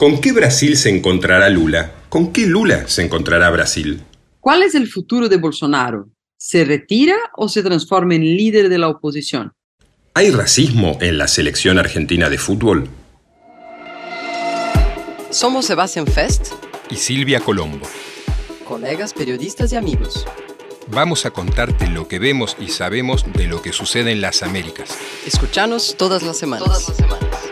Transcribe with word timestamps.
¿Con 0.00 0.18
qué 0.18 0.32
Brasil 0.32 0.78
se 0.78 0.88
encontrará 0.88 1.50
Lula? 1.50 1.92
¿Con 2.08 2.32
qué 2.32 2.46
Lula 2.46 2.88
se 2.88 3.02
encontrará 3.02 3.50
Brasil? 3.50 4.02
¿Cuál 4.40 4.62
es 4.62 4.74
el 4.74 4.88
futuro 4.88 5.28
de 5.28 5.36
Bolsonaro? 5.36 6.08
¿Se 6.38 6.64
retira 6.64 7.16
o 7.36 7.50
se 7.50 7.62
transforma 7.62 8.14
en 8.14 8.22
líder 8.22 8.70
de 8.70 8.78
la 8.78 8.88
oposición? 8.88 9.52
¿Hay 10.14 10.30
racismo 10.30 10.96
en 11.02 11.18
la 11.18 11.28
selección 11.28 11.78
argentina 11.78 12.30
de 12.30 12.38
fútbol? 12.38 12.88
Somos 15.28 15.66
Sebastián 15.66 16.06
Fest 16.06 16.46
y 16.88 16.96
Silvia 16.96 17.40
Colombo, 17.40 17.86
colegas 18.64 19.12
periodistas 19.12 19.70
y 19.74 19.76
amigos. 19.76 20.26
Vamos 20.86 21.26
a 21.26 21.30
contarte 21.30 21.88
lo 21.88 22.08
que 22.08 22.18
vemos 22.18 22.56
y 22.58 22.68
sabemos 22.68 23.30
de 23.34 23.48
lo 23.48 23.60
que 23.60 23.74
sucede 23.74 24.12
en 24.12 24.22
las 24.22 24.42
Américas. 24.42 24.96
Escuchanos 25.26 25.94
todas 25.98 26.22
las 26.22 26.38
semanas. 26.38 26.64
Todas 26.64 26.88
las 26.88 26.96
semanas. 26.96 27.49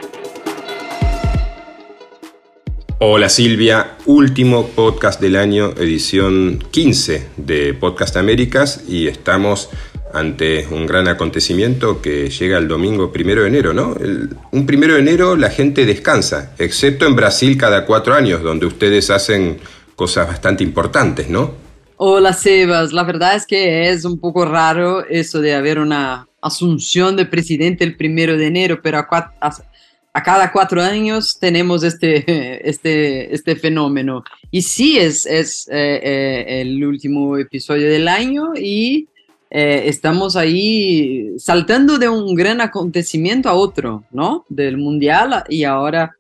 Hola 3.00 3.28
Silvia, 3.28 3.96
último 4.06 4.70
podcast 4.70 5.20
del 5.20 5.36
año, 5.36 5.70
edición 5.76 6.58
15 6.72 7.28
de 7.36 7.72
Podcast 7.72 8.16
Américas 8.16 8.82
y 8.88 9.06
estamos 9.06 9.70
ante 10.12 10.66
un 10.66 10.84
gran 10.88 11.06
acontecimiento 11.06 12.02
que 12.02 12.28
llega 12.28 12.58
el 12.58 12.66
domingo 12.66 13.12
primero 13.12 13.42
de 13.42 13.48
enero, 13.48 13.72
¿no? 13.72 13.94
un 14.50 14.66
primero 14.66 14.94
de 14.94 15.00
enero 15.00 15.36
la 15.36 15.48
gente 15.48 15.86
descansa, 15.86 16.56
excepto 16.58 17.06
en 17.06 17.14
Brasil 17.14 17.56
cada 17.56 17.86
cuatro 17.86 18.14
años, 18.14 18.42
donde 18.42 18.66
ustedes 18.66 19.10
hacen 19.10 19.58
cosas 19.94 20.26
bastante 20.26 20.64
importantes, 20.64 21.28
¿no? 21.28 21.54
Hola 21.98 22.32
Sebas, 22.32 22.92
la 22.92 23.04
verdad 23.04 23.36
es 23.36 23.46
que 23.46 23.90
es 23.90 24.04
un 24.04 24.18
poco 24.18 24.44
raro 24.44 25.06
eso 25.06 25.40
de 25.40 25.54
haber 25.54 25.78
una 25.78 26.26
asunción 26.42 27.14
de 27.14 27.26
presidente 27.26 27.84
el 27.84 27.96
primero 27.96 28.36
de 28.36 28.46
enero, 28.48 28.80
pero 28.82 28.98
a, 28.98 29.06
a 29.40 29.52
cada 30.22 30.50
cuatro 30.52 30.82
años 30.82 31.38
tenemos 31.38 31.82
este, 31.84 32.24
este, 32.68 33.34
este 33.34 33.56
fenómeno. 33.56 34.24
Y 34.50 34.62
sí, 34.62 34.98
es, 34.98 35.26
es 35.26 35.68
eh, 35.68 36.00
eh, 36.02 36.60
el 36.62 36.84
último 36.84 37.36
episodio 37.36 37.88
del 37.88 38.08
año 38.08 38.52
y 38.56 39.08
eh, 39.50 39.84
estamos 39.86 40.36
ahí 40.36 41.34
saltando 41.38 41.98
de 41.98 42.08
un 42.08 42.34
gran 42.34 42.60
acontecimiento 42.60 43.48
a 43.48 43.54
otro, 43.54 44.04
¿no? 44.10 44.44
Del 44.48 44.76
mundial 44.76 45.44
y 45.48 45.64
ahora 45.64 46.14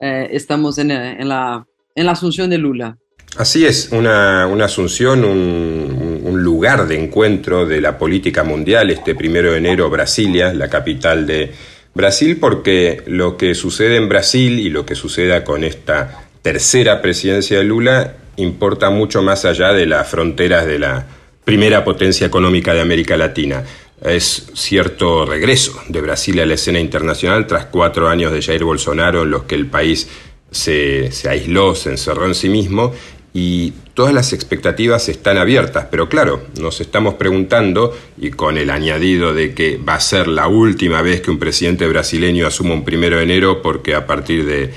estamos 0.00 0.76
en, 0.76 0.90
en, 0.90 1.28
la, 1.30 1.66
en 1.94 2.04
la 2.04 2.12
asunción 2.12 2.50
de 2.50 2.58
Lula. 2.58 2.98
Así 3.38 3.64
es, 3.64 3.88
una, 3.90 4.46
una 4.46 4.66
asunción, 4.66 5.24
un, 5.24 6.20
un, 6.24 6.42
lugar 6.42 6.86
de 6.86 7.02
encuentro 7.02 7.64
de 7.64 7.80
la 7.80 7.96
política 7.96 8.44
mundial, 8.44 8.90
este 8.90 9.14
primero 9.14 9.52
de 9.52 9.58
enero 9.58 9.88
Brasilia, 9.88 10.52
la 10.52 10.68
capital 10.68 11.26
de 11.26 11.52
Brasil 11.94 12.38
porque 12.40 13.02
lo 13.06 13.36
que 13.36 13.54
sucede 13.54 13.96
en 13.96 14.08
Brasil 14.08 14.58
y 14.58 14.68
lo 14.68 14.84
que 14.84 14.94
suceda 14.94 15.44
con 15.44 15.62
esta 15.62 16.24
tercera 16.42 17.00
presidencia 17.00 17.58
de 17.58 17.64
Lula 17.64 18.16
importa 18.36 18.90
mucho 18.90 19.22
más 19.22 19.44
allá 19.44 19.72
de 19.72 19.86
las 19.86 20.08
fronteras 20.08 20.66
de 20.66 20.80
la 20.80 21.06
primera 21.44 21.84
potencia 21.84 22.26
económica 22.26 22.74
de 22.74 22.80
América 22.80 23.16
Latina. 23.16 23.64
Es 24.02 24.50
cierto 24.54 25.24
regreso 25.24 25.80
de 25.88 26.00
Brasil 26.00 26.40
a 26.40 26.46
la 26.46 26.54
escena 26.54 26.80
internacional 26.80 27.46
tras 27.46 27.66
cuatro 27.66 28.08
años 28.08 28.32
de 28.32 28.42
Jair 28.42 28.64
Bolsonaro 28.64 29.22
en 29.22 29.30
los 29.30 29.44
que 29.44 29.54
el 29.54 29.66
país 29.66 30.08
se, 30.50 31.12
se 31.12 31.28
aisló, 31.28 31.74
se 31.74 31.90
encerró 31.90 32.26
en 32.26 32.34
sí 32.34 32.48
mismo 32.48 32.92
y 33.36 33.72
todas 33.94 34.14
las 34.14 34.32
expectativas 34.32 35.08
están 35.08 35.38
abiertas, 35.38 35.88
pero 35.90 36.08
claro, 36.08 36.44
nos 36.60 36.80
estamos 36.80 37.14
preguntando, 37.14 37.92
y 38.16 38.30
con 38.30 38.56
el 38.56 38.70
añadido 38.70 39.34
de 39.34 39.54
que 39.54 39.76
va 39.76 39.96
a 39.96 40.00
ser 40.00 40.28
la 40.28 40.46
última 40.46 41.02
vez 41.02 41.20
que 41.20 41.32
un 41.32 41.40
presidente 41.40 41.88
brasileño 41.88 42.46
asuma 42.46 42.74
un 42.74 42.84
primero 42.84 43.16
de 43.16 43.24
enero, 43.24 43.60
porque 43.60 43.96
a 43.96 44.06
partir 44.06 44.46
de 44.46 44.72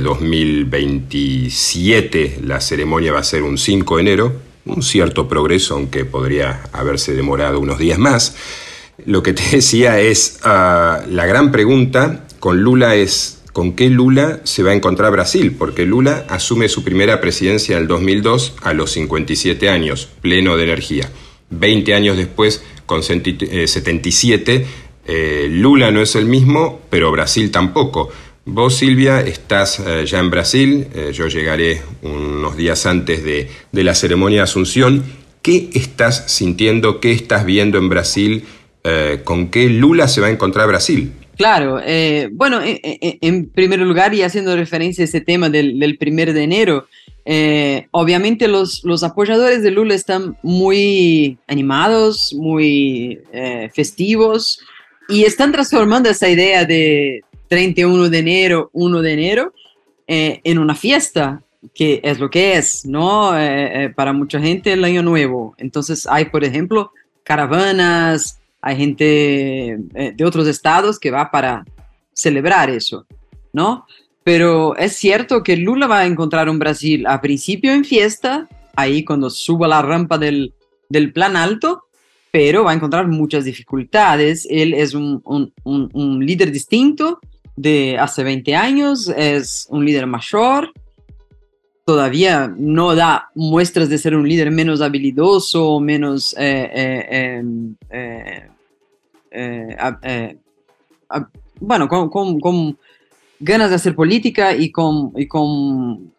2027 0.00 2.24
eh, 2.24 2.38
la 2.44 2.60
ceremonia 2.60 3.12
va 3.12 3.18
a 3.18 3.24
ser 3.24 3.42
un 3.42 3.58
5 3.58 3.96
de 3.96 4.00
enero, 4.00 4.32
un 4.64 4.80
cierto 4.82 5.28
progreso, 5.28 5.74
aunque 5.74 6.04
podría 6.04 6.62
haberse 6.72 7.14
demorado 7.14 7.58
unos 7.58 7.80
días 7.80 7.98
más. 7.98 8.36
Lo 9.06 9.24
que 9.24 9.32
te 9.32 9.42
decía 9.56 9.98
es, 9.98 10.38
ah, 10.44 11.02
la 11.08 11.26
gran 11.26 11.50
pregunta 11.50 12.28
con 12.38 12.60
Lula 12.60 12.94
es 12.94 13.37
con 13.58 13.72
qué 13.72 13.90
Lula 13.90 14.40
se 14.44 14.62
va 14.62 14.70
a 14.70 14.74
encontrar 14.74 15.10
Brasil, 15.10 15.56
porque 15.58 15.84
Lula 15.84 16.24
asume 16.28 16.68
su 16.68 16.84
primera 16.84 17.20
presidencia 17.20 17.74
en 17.74 17.82
el 17.82 17.88
2002 17.88 18.54
a 18.62 18.72
los 18.72 18.92
57 18.92 19.68
años, 19.68 20.08
pleno 20.20 20.56
de 20.56 20.62
energía. 20.62 21.10
20 21.50 21.92
años 21.92 22.16
después, 22.16 22.62
con 22.86 23.02
77, 23.02 24.54
eh, 24.54 24.66
eh, 25.06 25.48
Lula 25.50 25.90
no 25.90 26.00
es 26.00 26.14
el 26.14 26.26
mismo, 26.26 26.82
pero 26.88 27.10
Brasil 27.10 27.50
tampoco. 27.50 28.10
Vos, 28.44 28.76
Silvia, 28.76 29.22
estás 29.22 29.80
eh, 29.80 30.06
ya 30.06 30.20
en 30.20 30.30
Brasil, 30.30 30.86
yo 31.12 31.26
llegaré 31.26 31.82
unos 32.02 32.56
días 32.56 32.86
antes 32.86 33.24
de, 33.24 33.50
de, 33.72 33.82
la 33.82 33.96
ceremonia 33.96 34.38
de 34.38 34.44
Asunción. 34.44 35.02
¿Qué 35.42 35.68
estás 35.74 36.30
sintiendo, 36.30 37.00
qué 37.00 37.10
estás 37.10 37.44
viendo 37.44 37.78
en 37.78 37.88
Brasil? 37.88 38.44
¿Con 39.24 39.48
qué 39.48 39.68
Lula 39.68 40.06
se 40.06 40.20
va 40.20 40.28
a 40.28 40.30
encontrar 40.30 40.68
Brasil? 40.68 41.12
Claro, 41.38 41.80
eh, 41.84 42.28
bueno, 42.32 42.60
eh, 42.60 42.80
eh, 42.82 43.18
en, 43.20 43.48
primer 43.48 43.78
lugar, 43.78 44.12
y 44.12 44.22
haciendo 44.22 44.56
referencia 44.56 45.02
a 45.02 45.04
ese 45.04 45.20
tema 45.20 45.48
del, 45.48 45.78
del 45.78 45.96
primero 45.96 46.32
de 46.32 46.42
enero, 46.42 46.88
obviamente 47.92 48.48
los, 48.48 48.82
los, 48.82 49.04
apoyadores 49.04 49.62
de 49.62 49.70
Lula 49.70 49.94
están 49.94 50.36
muy 50.42 51.38
animados, 51.46 52.34
muy 52.34 53.20
festivos, 53.72 54.60
y 55.08 55.24
están 55.24 55.52
transformando 55.52 56.10
esa 56.10 56.28
idea 56.28 56.64
de 56.64 57.22
31 57.46 58.08
de 58.08 58.18
enero, 58.18 58.70
1 58.72 59.02
de 59.02 59.12
enero, 59.12 59.52
en 60.08 60.58
una 60.58 60.74
fiesta, 60.74 61.42
que 61.72 62.00
es 62.02 62.18
lo 62.18 62.30
que 62.30 62.56
es, 62.56 62.84
¿no? 62.84 63.30
para 63.94 64.12
mucha 64.12 64.40
gente 64.40 64.72
el 64.72 64.82
año 64.82 65.02
nuevo. 65.02 65.54
Entonces 65.58 66.04
hay, 66.10 66.24
por 66.24 66.42
ejemplo, 66.42 66.90
caravanas, 67.22 68.37
hay 68.60 68.76
gente 68.76 69.72
eh, 69.94 70.12
de 70.14 70.24
otros 70.24 70.46
estados 70.46 70.98
que 70.98 71.10
va 71.10 71.30
para 71.30 71.64
celebrar 72.12 72.70
eso, 72.70 73.06
¿no? 73.52 73.86
Pero 74.24 74.76
es 74.76 74.96
cierto 74.96 75.42
que 75.42 75.56
Lula 75.56 75.86
va 75.86 76.00
a 76.00 76.06
encontrar 76.06 76.50
un 76.50 76.58
Brasil 76.58 77.06
a 77.06 77.20
principio 77.20 77.72
en 77.72 77.84
fiesta, 77.84 78.48
ahí 78.76 79.04
cuando 79.04 79.30
suba 79.30 79.68
la 79.68 79.80
rampa 79.80 80.18
del, 80.18 80.52
del 80.88 81.12
plan 81.12 81.36
alto, 81.36 81.84
pero 82.30 82.64
va 82.64 82.72
a 82.72 82.74
encontrar 82.74 83.08
muchas 83.08 83.44
dificultades. 83.44 84.46
Él 84.50 84.74
es 84.74 84.94
un, 84.94 85.22
un, 85.24 85.52
un, 85.64 86.26
líder 86.26 86.52
distinto 86.52 87.20
de 87.56 87.96
hace 87.98 88.22
20 88.22 88.54
años, 88.54 89.08
es 89.08 89.66
un 89.70 89.84
líder 89.84 90.06
mayor, 90.06 90.72
todavía 91.88 92.52
no 92.54 92.94
da 92.94 93.30
muestras 93.34 93.88
de 93.88 93.96
ser 93.96 94.14
un 94.14 94.28
líder 94.28 94.50
menos 94.50 94.82
habilidoso, 94.82 95.80
menos 95.80 96.36
bueno, 101.58 101.88
con, 101.88 102.78
ganas 103.40 103.70
de 103.70 103.76
hacer 103.76 103.94
política 103.94 104.54
y 104.54 104.70
con 104.70 106.12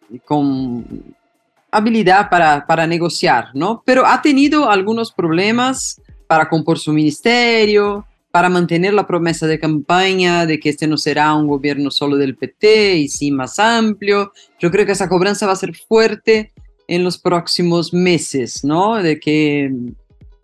habilidad 1.70 2.28
para, 2.28 2.66
para, 2.66 2.88
negociar, 2.88 3.50
¿no? 3.54 3.80
Pero 3.86 4.04
ha 4.04 4.20
tenido 4.20 4.68
algunos 4.68 5.12
problemas 5.12 6.00
para 6.26 6.48
compor 6.48 6.80
su 6.80 6.92
ministerio, 6.92 8.04
para 8.30 8.48
mantener 8.48 8.94
la 8.94 9.06
promesa 9.06 9.46
de 9.46 9.58
campaña 9.58 10.46
de 10.46 10.60
que 10.60 10.68
este 10.68 10.86
no 10.86 10.96
será 10.96 11.34
un 11.34 11.48
gobierno 11.48 11.90
solo 11.90 12.16
del 12.16 12.36
PT 12.36 12.96
y 12.98 13.08
sí 13.08 13.30
más 13.30 13.58
amplio. 13.58 14.32
Yo 14.58 14.70
creo 14.70 14.86
que 14.86 14.92
esa 14.92 15.08
cobranza 15.08 15.46
va 15.46 15.52
a 15.52 15.56
ser 15.56 15.74
fuerte 15.74 16.52
en 16.86 17.04
los 17.04 17.18
próximos 17.18 17.92
meses, 17.92 18.64
¿no? 18.64 19.02
De 19.02 19.18
que 19.18 19.72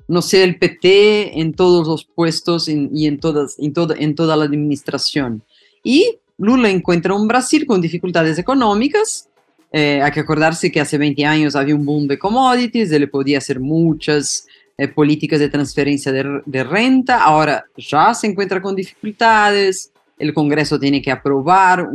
no 0.08 0.22
sea 0.22 0.44
el 0.44 0.58
PT 0.58 1.40
en 1.40 1.52
todos 1.54 1.86
los 1.86 2.04
puestos 2.04 2.68
y 2.68 3.06
en, 3.06 3.18
todas, 3.18 3.56
en, 3.58 4.14
toda 4.14 4.36
la 4.36 4.44
administración. 4.44 5.42
Y 5.82 6.18
Lula 6.38 6.70
encuentra 6.70 7.14
un 7.14 7.26
Brasil 7.28 7.66
con 7.66 7.80
dificultades 7.80 8.38
económicas. 8.38 9.28
Eh, 9.72 10.00
hay 10.02 10.12
que 10.12 10.20
acordarse 10.20 10.70
que 10.70 10.80
hace 10.80 10.98
20 10.98 11.24
años 11.24 11.56
había 11.56 11.74
un 11.74 11.84
boom 11.84 12.06
de 12.06 12.18
commodities, 12.18 12.92
él 12.92 13.10
podía 13.10 13.38
hacer 13.38 13.58
muchas 13.58 14.46
eh, 14.78 14.88
políticas 14.88 15.40
de 15.40 15.48
transferencia 15.48 16.12
de, 16.12 16.64
renta. 16.64 17.22
Ahora 17.22 17.64
ya 17.76 18.12
se 18.14 18.26
encuentra 18.26 18.60
con 18.60 18.74
dificultades. 18.74 19.92
El 20.18 20.32
Congreso 20.32 20.78
tiene 20.78 21.02
que 21.02 21.10
aprobar 21.10 21.88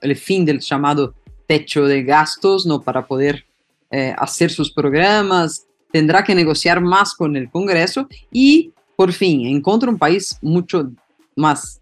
el 0.00 0.16
fin 0.16 0.44
del 0.44 0.60
llamado 0.60 1.14
techo 1.46 1.84
de 1.84 2.02
gastos 2.02 2.66
¿no? 2.66 2.82
para 2.82 3.06
poder 3.06 3.44
eh, 3.90 4.12
hacer 4.18 4.50
sus 4.50 4.72
programas 4.72 5.66
tendrá 5.96 6.24
que 6.24 6.34
negociar 6.34 6.80
más 6.80 7.14
con 7.14 7.36
el 7.36 7.50
Congreso 7.50 8.08
y 8.30 8.70
por 8.96 9.12
fin 9.12 9.46
encuentra 9.46 9.88
un 9.88 9.98
país 9.98 10.36
mucho 10.42 10.90
más 11.34 11.80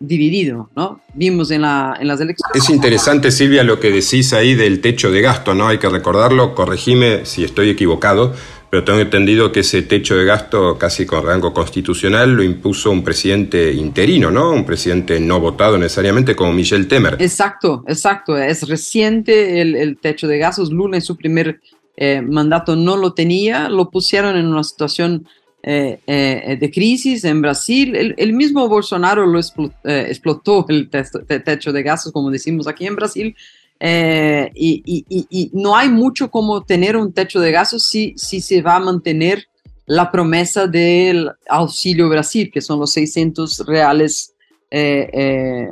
dividido, 0.00 0.70
¿no? 0.76 1.00
Vimos 1.14 1.50
en, 1.50 1.62
la, 1.62 1.96
en 2.00 2.08
las 2.08 2.20
elecciones. 2.20 2.62
Es 2.62 2.68
interesante, 2.68 3.30
Silvia, 3.30 3.62
lo 3.62 3.80
que 3.80 3.90
decís 3.90 4.32
ahí 4.32 4.54
del 4.54 4.80
techo 4.80 5.10
de 5.10 5.20
gasto, 5.20 5.54
¿no? 5.54 5.68
Hay 5.68 5.78
que 5.78 5.88
recordarlo, 5.88 6.54
corregime 6.54 7.24
si 7.26 7.44
estoy 7.44 7.70
equivocado, 7.70 8.34
pero 8.74 8.82
tengo 8.82 8.98
entendido 8.98 9.52
que 9.52 9.60
ese 9.60 9.82
techo 9.82 10.16
de 10.16 10.24
gasto 10.24 10.76
casi 10.76 11.06
con 11.06 11.24
rango 11.24 11.54
constitucional 11.54 12.32
lo 12.32 12.42
impuso 12.42 12.90
un 12.90 13.04
presidente 13.04 13.72
interino, 13.72 14.32
¿no? 14.32 14.50
Un 14.50 14.66
presidente 14.66 15.20
no 15.20 15.38
votado 15.38 15.78
necesariamente 15.78 16.34
como 16.34 16.52
Michel 16.52 16.88
Temer. 16.88 17.14
Exacto, 17.20 17.84
exacto. 17.86 18.36
Es 18.36 18.68
reciente 18.68 19.60
el, 19.60 19.96
techo 19.98 20.26
de 20.26 20.38
gastos. 20.38 20.72
Lula 20.72 20.96
en 20.96 21.02
su 21.02 21.16
primer 21.16 21.60
eh, 21.96 22.20
mandato 22.20 22.74
no 22.74 22.96
lo 22.96 23.12
tenía, 23.12 23.68
lo 23.68 23.90
pusieron 23.90 24.36
en 24.36 24.46
una 24.46 24.64
situación 24.64 25.24
eh, 25.62 26.00
eh, 26.08 26.56
de 26.60 26.70
crisis 26.72 27.22
en 27.22 27.42
Brasil. 27.42 28.16
El, 28.16 28.32
mismo 28.32 28.66
Bolsonaro 28.68 29.24
lo 29.24 29.38
explotó, 29.38 30.66
el 30.68 30.90
techo 30.90 31.72
de 31.72 31.82
gastos, 31.84 32.10
como 32.10 32.28
decimos 32.28 32.66
aquí 32.66 32.86
en 32.86 32.96
Brasil, 32.96 33.36
eh, 33.80 34.50
y, 34.54 35.50
no 35.52 35.76
hay 35.76 35.88
mucho 35.88 36.30
como 36.30 36.62
tener 36.62 36.96
un 36.96 37.12
techo 37.12 37.40
de 37.40 37.52
gastos 37.52 37.86
si, 37.86 38.14
si 38.16 38.40
se 38.40 38.62
va 38.62 38.76
a 38.76 38.80
mantener 38.80 39.46
la 39.86 40.10
promesa 40.10 40.66
del 40.66 41.30
auxilio 41.48 42.08
Brasil, 42.08 42.50
que 42.52 42.60
son 42.60 42.80
los 42.80 42.92
600 42.92 43.66
reales 43.66 44.34
eh, 44.70 45.68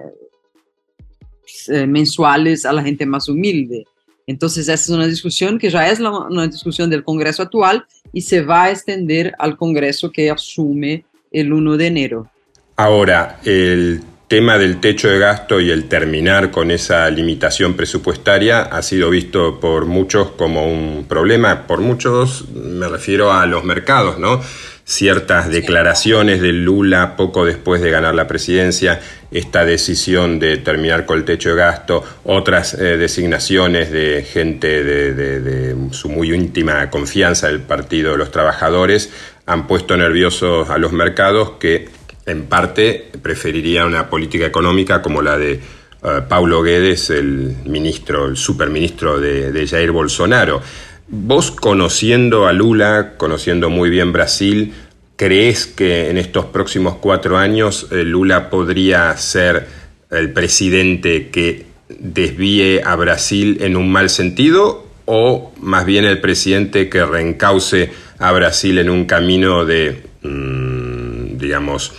eh, 1.68 1.86
mensuales 1.86 2.66
a 2.66 2.72
la 2.72 2.82
gente 2.82 3.06
más 3.06 3.28
humilde. 3.28 3.86
Entonces, 4.26 4.68
esa 4.68 4.74
es 4.74 4.88
una 4.88 5.06
discusión 5.06 5.58
que 5.58 5.70
ya 5.70 5.88
es 5.88 5.98
una 6.00 6.46
discusión 6.46 6.90
del 6.90 7.04
Congreso 7.04 7.42
actual 7.42 7.84
y 8.12 8.20
se 8.20 8.42
va 8.42 8.64
a 8.64 8.70
extender 8.70 9.34
al 9.38 9.56
Congreso 9.56 10.10
que 10.10 10.30
asume 10.30 11.04
el 11.30 11.52
1 11.52 11.76
de 11.76 11.86
enero. 11.86 12.30
Ahora, 12.76 13.40
el 13.44 14.02
tema 14.32 14.56
del 14.56 14.80
techo 14.80 15.08
de 15.08 15.18
gasto 15.18 15.60
y 15.60 15.70
el 15.70 15.90
terminar 15.90 16.50
con 16.50 16.70
esa 16.70 17.10
limitación 17.10 17.74
presupuestaria 17.74 18.62
ha 18.62 18.80
sido 18.80 19.10
visto 19.10 19.60
por 19.60 19.84
muchos 19.84 20.30
como 20.30 20.72
un 20.72 21.04
problema. 21.06 21.66
Por 21.66 21.80
muchos 21.80 22.48
me 22.48 22.88
refiero 22.88 23.30
a 23.30 23.44
los 23.44 23.62
mercados, 23.64 24.18
¿no? 24.18 24.40
Ciertas 24.86 25.50
declaraciones 25.50 26.40
de 26.40 26.54
Lula 26.54 27.14
poco 27.14 27.44
después 27.44 27.82
de 27.82 27.90
ganar 27.90 28.14
la 28.14 28.26
presidencia, 28.26 29.02
esta 29.30 29.66
decisión 29.66 30.38
de 30.38 30.56
terminar 30.56 31.04
con 31.04 31.18
el 31.18 31.26
techo 31.26 31.50
de 31.50 31.56
gasto, 31.56 32.02
otras 32.24 32.72
eh, 32.72 32.96
designaciones 32.96 33.90
de 33.90 34.22
gente 34.26 34.82
de, 34.82 35.12
de 35.12 35.76
su 35.90 36.08
muy 36.08 36.32
íntima 36.32 36.88
confianza 36.88 37.48
del 37.48 37.60
Partido 37.60 38.12
de 38.12 38.16
los 38.16 38.30
Trabajadores 38.30 39.12
han 39.44 39.66
puesto 39.66 39.94
nerviosos 39.94 40.70
a 40.70 40.78
los 40.78 40.92
mercados 40.92 41.52
que 41.60 41.88
en 42.26 42.44
parte 42.46 43.10
preferiría 43.22 43.86
una 43.86 44.08
política 44.08 44.46
económica 44.46 45.02
como 45.02 45.22
la 45.22 45.38
de 45.38 45.60
uh, 46.02 46.28
Paulo 46.28 46.62
Guedes, 46.62 47.10
el 47.10 47.56
ministro, 47.64 48.26
el 48.26 48.36
superministro 48.36 49.20
de, 49.20 49.52
de 49.52 49.66
Jair 49.66 49.90
Bolsonaro. 49.90 50.60
Vos 51.08 51.50
conociendo 51.50 52.46
a 52.46 52.52
Lula, 52.52 53.14
conociendo 53.16 53.70
muy 53.70 53.90
bien 53.90 54.12
Brasil, 54.12 54.72
¿crees 55.16 55.66
que 55.66 56.10
en 56.10 56.18
estos 56.18 56.46
próximos 56.46 56.96
cuatro 57.00 57.38
años 57.38 57.88
eh, 57.90 58.02
Lula 58.02 58.50
podría 58.50 59.16
ser 59.16 59.66
el 60.10 60.32
presidente 60.32 61.28
que 61.28 61.66
desvíe 61.88 62.82
a 62.82 62.96
Brasil 62.96 63.58
en 63.60 63.76
un 63.76 63.90
mal 63.92 64.10
sentido 64.10 64.86
o 65.04 65.52
más 65.60 65.84
bien 65.84 66.04
el 66.04 66.20
presidente 66.20 66.88
que 66.88 67.04
reencauce 67.04 67.90
a 68.18 68.32
Brasil 68.32 68.78
en 68.78 68.88
un 68.88 69.04
camino 69.04 69.64
de, 69.64 70.02
mm, 70.22 71.36
digamos, 71.38 71.92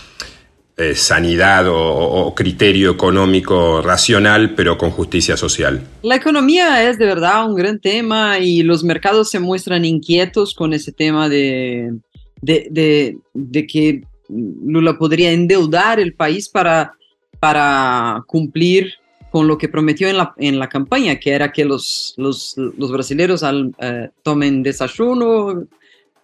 eh, 0.75 0.95
sanidad 0.95 1.65
o, 1.67 2.33
criterio 2.35 2.89
económico 2.89 3.83
racional, 3.83 4.55
pero 4.55 4.75
con 4.75 4.89
justicia 4.89 5.37
social. 5.37 5.85
La 6.01 6.15
economía 6.15 6.89
es 6.89 6.97
de 6.97 7.05
verdad 7.05 7.47
un 7.47 7.53
gran 7.53 7.79
tema 7.79 8.39
y 8.39 8.63
los 8.63 8.83
mercados 8.83 9.29
se 9.29 9.39
muestran 9.39 9.85
inquietos 9.85 10.55
con 10.55 10.73
ese 10.73 10.91
tema 10.91 11.29
de, 11.29 11.93
de, 12.41 13.17
de, 13.33 13.67
que 13.67 14.01
Lula 14.29 14.97
podría 14.97 15.31
endeudar 15.31 15.99
el 15.99 16.15
país 16.15 16.49
para, 16.49 16.93
para 17.39 18.23
cumplir 18.25 18.95
con 19.31 19.47
lo 19.47 19.59
que 19.59 19.69
prometió 19.69 20.07
en 20.07 20.17
la, 20.17 20.33
en 20.37 20.57
la 20.57 20.69
campaña, 20.69 21.19
que 21.19 21.33
era 21.33 21.51
que 21.51 21.65
los, 21.65 22.15
los, 22.17 22.55
los 22.57 22.91
brasileños 22.91 23.43
eh, 23.79 24.09
tomen 24.23 24.63
desayuno, 24.63 25.67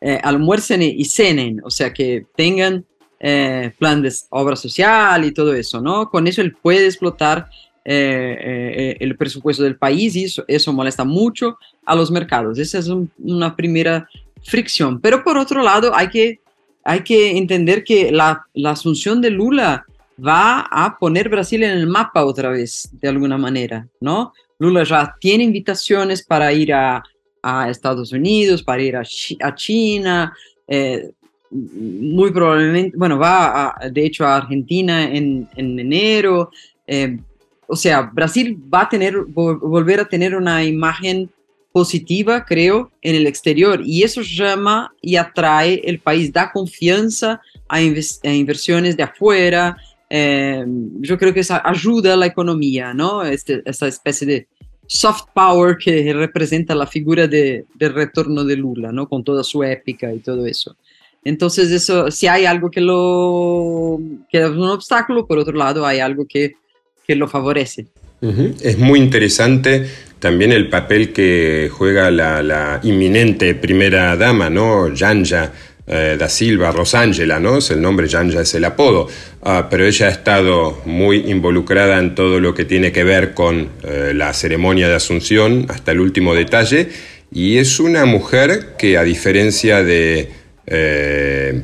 eh, 0.02 0.20
almuercen 0.24 0.82
y 0.82 1.06
cenen, 1.06 1.62
o 1.64 1.70
sea, 1.70 1.94
que 1.94 2.26
tengan 2.36 2.86
eh, 3.20 3.74
plan 3.78 4.02
de 4.02 4.14
obra 4.30 4.56
social 4.56 5.26
y 5.26 5.32
todo 5.32 5.54
eso, 5.54 5.82
¿no? 5.82 6.10
Con 6.10 6.28
eso 6.28 6.42
él 6.42 6.54
puede 6.54 6.86
explotar 6.86 7.50
eh, 7.86 8.38
eh, 8.40 8.98
el 9.00 9.16
presupuesto 9.18 9.64
del 9.64 9.76
país 9.76 10.16
y 10.16 10.28
eso, 10.48 10.74
molesta 10.74 11.04
mucho 11.04 11.58
a 11.86 11.96
los 11.96 12.12
mercados. 12.12 12.60
Esa 12.60 12.80
es 12.80 12.90
una 13.18 13.56
primera 13.56 14.08
fricción. 14.44 15.00
Pero 15.02 15.24
por 15.24 15.38
otro 15.38 15.64
lado, 15.64 15.96
hay 15.96 16.10
que, 16.10 16.40
hay 16.84 17.02
que 17.02 17.38
entender 17.38 17.84
que 17.84 18.12
la, 18.12 18.46
la 18.54 18.72
asunción 18.72 19.22
de 19.22 19.32
Lula 19.32 19.86
va 20.26 20.62
a 20.70 20.98
poner 21.00 21.30
Brasil 21.30 21.64
en 21.64 21.72
el 21.72 21.88
mapa 21.88 22.26
otra 22.26 22.50
vez, 22.50 22.90
de 22.94 23.08
alguna 23.08 23.38
manera, 23.38 23.88
¿no? 24.02 24.34
Lula 24.60 24.84
ya 24.84 25.16
tiene 25.20 25.46
invitaciones 25.46 26.24
para 26.24 26.52
ir 26.52 26.74
a, 26.74 27.02
a 27.42 27.70
Estados 27.70 28.12
Unidos, 28.12 28.62
para 28.62 28.82
ir 28.82 28.98
a, 28.98 29.04
a 29.42 29.56
China, 29.56 30.34
eh, 30.68 31.12
muy 31.52 32.32
probablemente, 32.32 32.96
bueno, 32.98 33.18
va 33.18 33.76
de 33.92 34.06
hecho 34.06 34.26
a 34.26 34.38
Argentina 34.38 35.04
en, 35.04 35.48
enero. 35.56 36.52
Eh, 36.86 37.20
o 37.68 37.76
sea, 37.76 38.02
Brasil 38.02 38.58
va 38.74 38.82
a 38.82 38.90
tener, 38.90 39.16
volver 39.26 40.00
a 40.00 40.06
tener 40.06 40.36
una 40.36 40.64
imagen 40.64 41.30
positiva, 41.72 42.46
creo, 42.46 42.92
en 43.02 43.16
el 43.16 43.28
exterior. 43.28 43.82
Y 43.86 44.04
eso 44.04 44.22
llama 44.22 44.94
y 45.02 45.16
atrae 45.16 45.82
el 45.86 46.00
país, 46.00 46.34
da 46.34 46.52
confianza 46.52 47.42
a, 47.68 47.82
inversiones 47.82 48.98
de 48.98 49.04
afuera. 49.04 49.78
Eh, 50.10 50.66
yo 51.00 51.18
creo 51.18 51.34
que 51.34 51.42
eso 51.42 51.60
ayuda 51.64 52.14
a 52.14 52.18
la 52.18 52.26
economía, 52.26 52.94
¿no? 52.94 53.24
Este, 53.24 53.62
esta 53.66 53.88
especie 53.88 54.26
de 54.26 54.48
soft 54.88 55.26
power 55.36 55.78
que 55.78 56.12
representa 56.14 56.74
la 56.74 56.88
figura 56.88 57.28
de, 57.28 57.66
del 57.76 57.94
retorno 57.94 58.44
de 58.44 58.56
Lula, 58.56 58.92
¿no? 58.92 59.08
Con 59.08 59.24
toda 59.24 59.44
su 59.44 59.64
épica 59.64 60.12
y 60.12 60.20
todo 60.20 60.48
eso. 60.48 60.76
Entonces, 61.24 61.72
eso, 61.72 62.12
si 62.12 62.28
hay 62.28 62.46
algo 62.46 62.72
que 62.72 62.82
lo 62.82 64.00
que 64.32 64.42
es 64.42 64.50
un 64.50 64.70
obstáculo, 64.70 65.26
por 65.26 65.38
otro 65.38 65.54
lado, 65.54 65.86
hay 65.86 66.00
algo 66.00 66.26
que, 66.28 66.54
que 67.06 67.16
lo 67.16 67.28
favorece. 67.28 67.88
Es 68.62 68.78
muy 68.78 69.00
interesante 69.00 69.88
también 70.20 70.52
el 70.52 70.68
papel 70.68 71.14
que 71.14 71.70
juega 71.72 72.12
la, 72.12 72.80
inminente 72.84 73.56
primera 73.56 74.16
dama, 74.18 74.50
¿no? 74.50 74.90
Janja 74.96 75.52
eh, 75.88 76.18
da 76.20 76.28
Silva, 76.28 76.72
Rosangela, 76.72 77.40
¿no? 77.40 77.58
Es 77.58 77.72
el 77.72 77.82
nombre, 77.82 78.08
Janja 78.10 78.42
es 78.42 78.54
el 78.54 78.66
apodo, 78.66 79.08
ah, 79.42 79.68
pero 79.70 79.86
ella 79.86 80.08
ha 80.08 80.12
estado 80.12 80.82
muy 80.86 81.32
involucrada 81.32 81.98
en 82.00 82.14
todo 82.14 82.40
lo 82.40 82.54
que 82.54 82.66
tiene 82.66 82.92
que 82.92 83.04
ver 83.04 83.34
con 83.34 83.70
eh, 83.84 84.12
la 84.14 84.34
ceremonia 84.34 84.90
de 84.90 84.96
Asunción 84.96 85.66
hasta 85.70 85.94
el 85.94 86.02
último 86.02 86.36
detalle 86.36 86.90
y 87.32 87.58
es 87.58 87.80
una 87.80 88.06
mujer 88.06 88.76
que 88.78 88.98
a 88.98 89.04
diferencia 89.04 89.84
de 89.84 90.30
eh, 90.70 91.64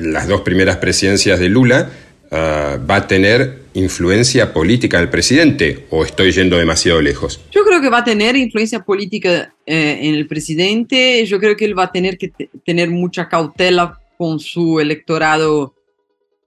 las 0.00 0.28
dos 0.28 0.42
primeras 0.42 0.76
presidencias 0.78 1.38
de 1.38 1.48
Lula, 1.48 1.90
ah, 2.30 2.78
va 2.88 2.96
a 2.96 3.06
tener 3.06 3.64
influencia 3.74 4.52
política 4.52 4.98
en 4.98 5.04
el 5.04 5.10
presidente 5.10 5.86
o 5.90 6.04
estoy 6.04 6.32
yendo 6.32 6.56
demasiado 6.56 7.00
lejos? 7.00 7.40
Yo 7.50 7.64
creo 7.64 7.80
que 7.80 7.90
va 7.90 7.98
a 7.98 8.04
tener 8.04 8.36
influencia 8.36 8.80
política 8.80 9.54
eh, 9.66 9.98
en 10.02 10.14
el 10.14 10.26
presidente. 10.26 11.24
Yo 11.26 11.38
creo 11.38 11.56
que 11.56 11.64
él 11.64 11.78
va 11.78 11.84
a 11.84 11.92
tener 11.92 12.16
que 12.16 12.32
tener 12.64 12.90
mucha 12.90 13.28
cautela 13.28 14.00
con 14.16 14.38
su 14.38 14.80
electorado 14.80 15.74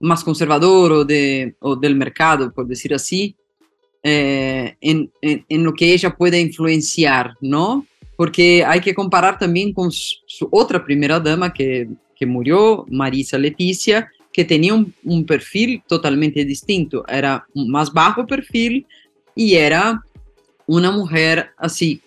más 0.00 0.24
conservador 0.24 0.92
o, 0.92 1.04
de, 1.04 1.54
o 1.60 1.76
del 1.76 1.96
mercado, 1.96 2.52
por 2.52 2.66
decir 2.66 2.94
así, 2.94 3.34
eh, 4.02 4.76
en, 4.80 5.10
en, 5.20 5.44
en, 5.48 5.64
lo 5.64 5.74
que 5.74 5.92
ella 5.92 6.14
puede 6.14 6.40
influenciar, 6.40 7.34
¿no? 7.40 7.84
Porque 8.18 8.64
hay 8.64 8.80
que 8.80 8.94
comparar 8.94 9.38
también 9.38 9.72
con 9.72 9.92
su 9.92 10.48
otra 10.50 10.84
primera 10.84 11.20
dama 11.20 11.52
que, 11.52 11.86
que 12.16 12.26
murió, 12.26 12.84
Marisa 12.90 13.38
Leticia, 13.38 14.10
que 14.32 14.44
tenía 14.44 14.74
un, 14.74 15.24
perfil 15.24 15.84
totalmente 15.86 16.44
distinto, 16.44 17.06
era 17.06 17.46
un 17.54 17.70
más 17.70 17.92
bajo 17.92 18.26
perfil 18.26 18.84
y 19.36 19.54
era 19.54 20.02
una 20.66 20.90
mujer 20.90 21.50
así, 21.56 22.00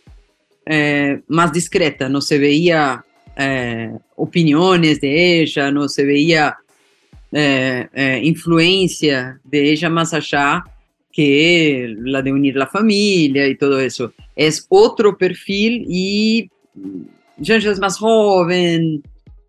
eh, 0.66 1.22
más 1.30 1.54
discreta, 1.54 2.10
no 2.10 2.20
se 2.20 2.38
veía 2.38 3.06
eh, 3.38 3.98
opiniones 4.18 5.00
de 5.00 5.42
ella, 5.44 5.72
no 5.72 5.88
se 5.88 6.04
veía 6.04 6.58
eh, 7.32 8.20
influencia 8.22 9.40
de 9.46 9.72
ella 9.72 9.90
más 9.90 10.14
allá 10.14 10.62
que 11.12 11.94
la 12.00 12.22
de 12.22 12.32
unir 12.32 12.56
la 12.56 12.68
familia 12.68 13.48
y 13.48 13.56
todo 13.56 13.80
eso. 13.80 14.14
Es 14.36 14.66
otro 14.70 15.18
perfil 15.18 15.86
y 15.88 16.50
ya 17.38 17.56
es 17.56 17.80
más 17.80 17.98
joven, 17.98 19.04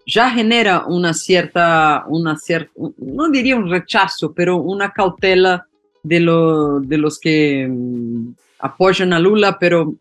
ya 0.07 0.31
genera 0.31 0.85
una 0.87 1.15
cierta, 1.15 2.05
una 2.09 2.37
cierta, 2.37 2.71
no 2.99 3.29
diría 3.31 3.57
un 3.57 3.71
rechazo, 3.71 4.33
pero 4.33 4.57
una 4.57 4.93
cautela 4.93 5.67
de, 6.03 6.21
lo, 6.21 6.81
de 6.81 6.99
los 6.99 7.19
que 7.19 7.69
mm, 7.69 8.35
apoyan 8.59 9.13
a 9.13 9.19
Lula, 9.19 9.59
pero 9.59 9.95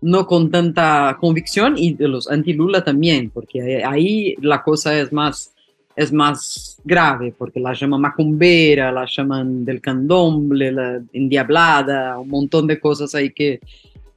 no 0.00 0.26
con 0.26 0.50
tanta 0.50 1.16
convicción 1.20 1.76
y 1.76 1.94
de 1.94 2.08
los 2.08 2.30
anti-Lula 2.30 2.84
también, 2.84 3.30
porque 3.30 3.82
ahí 3.84 4.36
la 4.40 4.62
cosa 4.62 4.98
es 4.98 5.12
más, 5.12 5.52
es 5.98 6.12
más 6.12 6.78
grave, 6.84 7.34
porque 7.36 7.58
la 7.58 7.74
llaman 7.74 8.00
macumbera, 8.00 8.92
la 8.92 9.04
llaman 9.04 9.64
del 9.64 9.80
candomble, 9.80 10.70
la 10.70 11.02
endiablada, 11.12 12.20
un 12.20 12.28
montón 12.28 12.68
de 12.68 12.78
cosas 12.78 13.16
ahí 13.16 13.32
que... 13.32 13.58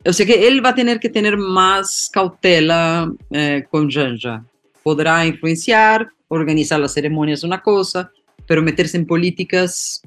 O 0.06 0.14
sea 0.14 0.24
que 0.28 0.48
él 0.48 0.64
va 0.64 0.70
a 0.70 0.76
tener 0.76 1.00
que 1.00 1.10
tener 1.10 1.38
más 1.38 2.08
cautela 2.14 3.12
eh, 3.32 3.66
con 3.68 3.90
Janja. 3.90 4.46
Podrá 4.84 5.26
influenciar, 5.26 6.10
organizar 6.28 6.80
las 6.80 6.94
ceremonias 6.94 7.44
una 7.44 7.64
cosa, 7.64 8.12
pero 8.46 8.62
meterse 8.62 8.98
en 8.98 9.08
políticas, 9.08 10.04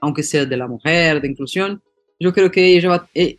aunque 0.00 0.24
sea 0.24 0.44
de 0.44 0.56
la 0.56 0.66
mujer, 0.66 1.20
de 1.20 1.28
inclusión, 1.28 1.80
yo 2.18 2.32
creo 2.32 2.50
que 2.50 2.76
ella 2.76 2.88
va, 2.88 3.08
eh, 3.14 3.38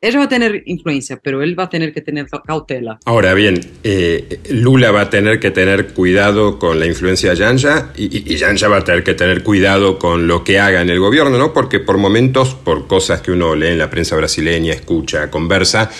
ella 0.00 0.18
va 0.18 0.24
a 0.26 0.28
tener 0.28 0.62
influencia, 0.66 1.18
pero 1.22 1.42
él 1.42 1.58
va 1.58 1.64
a 1.64 1.70
tener 1.70 1.92
que 1.92 2.00
tener 2.00 2.26
cautela. 2.46 2.98
Ahora 3.04 3.34
bien, 3.34 3.60
eh, 3.82 4.40
Lula 4.50 4.90
va 4.90 5.02
a 5.02 5.10
tener 5.10 5.40
que 5.40 5.50
tener 5.50 5.88
cuidado 5.88 6.58
con 6.58 6.78
la 6.78 6.86
influencia 6.86 7.30
de 7.30 7.36
Yanja 7.36 7.92
y, 7.96 8.32
y 8.32 8.36
Yanja 8.36 8.68
va 8.68 8.78
a 8.78 8.84
tener 8.84 9.02
que 9.02 9.14
tener 9.14 9.42
cuidado 9.42 9.98
con 9.98 10.26
lo 10.28 10.44
que 10.44 10.60
haga 10.60 10.82
en 10.82 10.90
el 10.90 11.00
gobierno, 11.00 11.36
¿no? 11.36 11.52
Porque 11.52 11.80
por 11.80 11.98
momentos, 11.98 12.54
por 12.54 12.86
cosas 12.86 13.20
que 13.22 13.32
uno 13.32 13.54
lee 13.54 13.68
en 13.68 13.78
la 13.78 13.90
prensa 13.90 14.16
brasileña, 14.16 14.72
escucha, 14.72 15.30
conversa, 15.30 15.90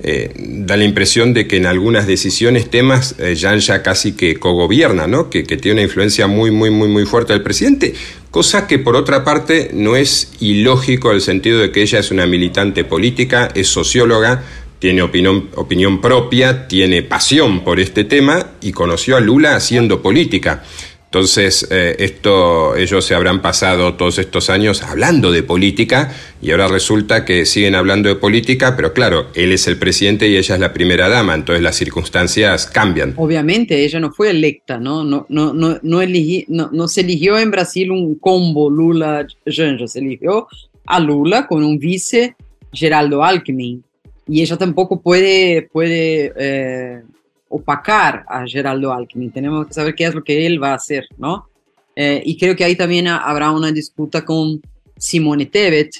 eh, 0.00 0.32
da 0.36 0.76
la 0.76 0.84
impresión 0.84 1.34
de 1.34 1.48
que 1.48 1.56
en 1.56 1.66
algunas 1.66 2.06
decisiones, 2.06 2.70
temas, 2.70 3.16
eh, 3.18 3.34
Yanja 3.34 3.82
casi 3.82 4.12
que 4.12 4.36
cogobierna, 4.36 5.08
¿no? 5.08 5.28
Que, 5.28 5.42
que, 5.42 5.56
tiene 5.56 5.80
una 5.80 5.82
influencia 5.82 6.28
muy, 6.28 6.52
muy, 6.52 6.70
muy, 6.70 6.86
muy 6.86 7.04
fuerte 7.04 7.32
del 7.32 7.42
presidente, 7.42 7.94
cosa 8.30 8.68
que 8.68 8.78
por 8.78 8.94
otra 8.94 9.24
parte 9.24 9.70
no 9.72 9.96
es 9.96 10.30
ilógico 10.38 11.10
en 11.10 11.16
el 11.16 11.20
sentido 11.20 11.58
de 11.58 11.72
que 11.72 11.82
ella 11.82 11.98
es 11.98 12.12
una 12.12 12.26
militante 12.26 12.84
política, 12.84 13.48
es 13.56 13.66
socióloga, 13.66 14.44
tiene 14.78 15.02
opinión, 15.02 15.48
opinión 15.56 16.00
propia, 16.00 16.68
tiene 16.68 17.02
pasión 17.02 17.64
por 17.64 17.80
este 17.80 18.04
tema 18.04 18.52
y 18.60 18.70
conoció 18.70 19.16
a 19.16 19.20
Lula 19.20 19.56
haciendo 19.56 20.02
política. 20.02 20.62
Entonces, 21.08 21.66
eh, 21.70 21.96
esto, 22.00 22.76
ellos 22.76 23.02
se 23.02 23.14
habrán 23.14 23.40
pasado 23.40 23.94
todos 23.94 24.18
estos 24.18 24.50
años 24.50 24.82
hablando 24.82 25.32
de 25.32 25.42
política 25.42 26.12
y 26.42 26.50
ahora 26.50 26.68
resulta 26.68 27.24
que 27.24 27.46
siguen 27.46 27.74
hablando 27.74 28.10
de 28.10 28.16
política, 28.16 28.76
pero 28.76 28.92
claro, 28.92 29.28
él 29.34 29.52
es 29.52 29.66
el 29.68 29.78
presidente 29.78 30.28
y 30.28 30.36
ella 30.36 30.56
es 30.56 30.60
la 30.60 30.74
primera 30.74 31.08
dama, 31.08 31.34
entonces 31.34 31.62
las 31.62 31.76
circunstancias 31.76 32.66
cambian. 32.66 33.14
Obviamente, 33.16 33.82
ella 33.86 34.00
no 34.00 34.12
fue 34.12 34.28
electa, 34.28 34.78
¿no? 34.78 35.02
No, 35.02 35.24
no, 35.30 35.54
no, 35.54 35.78
no, 35.82 36.02
no, 36.48 36.70
no 36.72 36.88
se 36.88 37.00
eligió 37.00 37.38
en 37.38 37.50
Brasil 37.52 37.90
un 37.90 38.16
combo 38.16 38.68
Lula-Janja, 38.68 39.88
se 39.88 40.00
eligió 40.00 40.46
a 40.84 41.00
Lula 41.00 41.46
con 41.46 41.64
un 41.64 41.78
vice 41.78 42.36
Geraldo 42.70 43.24
Alckmin 43.24 43.82
y 44.28 44.42
ella 44.42 44.58
tampoco 44.58 45.00
puede, 45.00 45.70
puede 45.72 46.34
eh, 46.36 47.02
opacar 47.48 48.24
a 48.28 48.46
Geraldo 48.46 48.92
Alckmin. 48.92 49.30
Tenemos 49.30 49.66
que 49.66 49.72
saber 49.72 49.94
qué 49.94 50.04
es 50.04 50.14
lo 50.14 50.22
que 50.22 50.46
él 50.46 50.62
va 50.62 50.72
a 50.72 50.76
hacer, 50.76 51.06
¿no? 51.16 51.48
Eh, 51.96 52.22
y 52.24 52.36
creo 52.36 52.54
que 52.54 52.64
ahí 52.64 52.76
también 52.76 53.08
habrá 53.08 53.50
una 53.50 53.72
disputa 53.72 54.24
con 54.24 54.62
Simone 54.96 55.46
Tebet, 55.46 55.90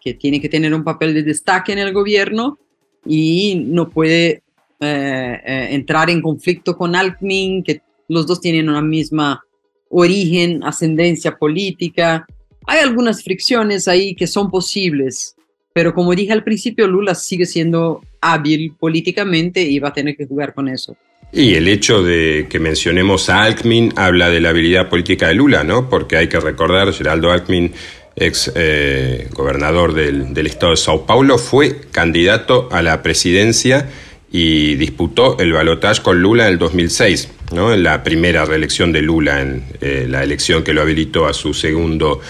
que 0.00 0.14
tiene 0.14 0.40
que 0.40 0.48
tener 0.48 0.72
un 0.74 0.82
papel 0.82 1.14
de 1.14 1.22
destaque 1.22 1.72
en 1.72 1.78
el 1.78 1.92
gobierno 1.92 2.58
y 3.04 3.62
no 3.66 3.88
puede 3.88 4.42
eh, 4.80 5.40
eh, 5.44 5.68
entrar 5.70 6.10
en 6.10 6.22
conflicto 6.22 6.76
con 6.76 6.96
Alckmin, 6.96 7.62
que 7.62 7.82
los 8.08 8.26
dos 8.26 8.40
tienen 8.40 8.68
una 8.68 8.82
misma 8.82 9.44
origen, 9.90 10.62
ascendencia 10.64 11.36
política. 11.36 12.26
Hay 12.66 12.80
algunas 12.80 13.22
fricciones 13.22 13.88
ahí 13.88 14.14
que 14.14 14.26
son 14.26 14.50
posibles, 14.50 15.36
pero 15.72 15.94
como 15.94 16.14
dije 16.14 16.32
al 16.32 16.44
principio, 16.44 16.86
Lula 16.88 17.14
sigue 17.14 17.46
siendo 17.46 18.00
hábil 18.22 18.72
políticamente 18.78 19.60
y 19.60 19.78
va 19.78 19.88
a 19.88 19.92
tener 19.92 20.16
que 20.16 20.26
jugar 20.26 20.54
con 20.54 20.68
eso. 20.68 20.96
Y 21.32 21.54
el 21.54 21.68
hecho 21.68 22.02
de 22.02 22.46
que 22.48 22.58
mencionemos 22.58 23.28
a 23.28 23.42
Alckmin 23.42 23.92
habla 23.96 24.28
de 24.30 24.40
la 24.40 24.50
habilidad 24.50 24.88
política 24.88 25.28
de 25.28 25.34
Lula, 25.34 25.64
¿no? 25.64 25.88
Porque 25.88 26.16
hay 26.16 26.28
que 26.28 26.38
recordar, 26.38 26.92
Geraldo 26.92 27.32
Alckmin, 27.32 27.72
ex 28.16 28.52
eh, 28.54 29.28
gobernador 29.32 29.94
del, 29.94 30.34
del, 30.34 30.46
estado 30.46 30.72
de 30.72 30.76
Sao 30.76 31.06
Paulo, 31.06 31.38
fue 31.38 31.80
candidato 31.90 32.68
a 32.70 32.82
la 32.82 33.02
presidencia 33.02 33.88
y 34.32 34.76
disputó 34.76 35.38
el 35.38 35.52
balotaje 35.52 36.02
con 36.02 36.22
Lula 36.22 36.46
en 36.46 36.54
el 36.54 36.58
2006, 36.58 37.28
¿no? 37.52 37.72
En 37.72 37.82
la 37.82 38.02
primera 38.02 38.46
reelección 38.46 38.90
de 38.90 39.02
Lula, 39.02 39.42
en 39.42 39.62
eh, 39.80 40.06
la 40.08 40.22
elección 40.22 40.64
que 40.64 40.72
lo 40.72 40.80
habilitó 40.80 41.26
a 41.26 41.34
su 41.34 41.52
segundo 41.52 42.20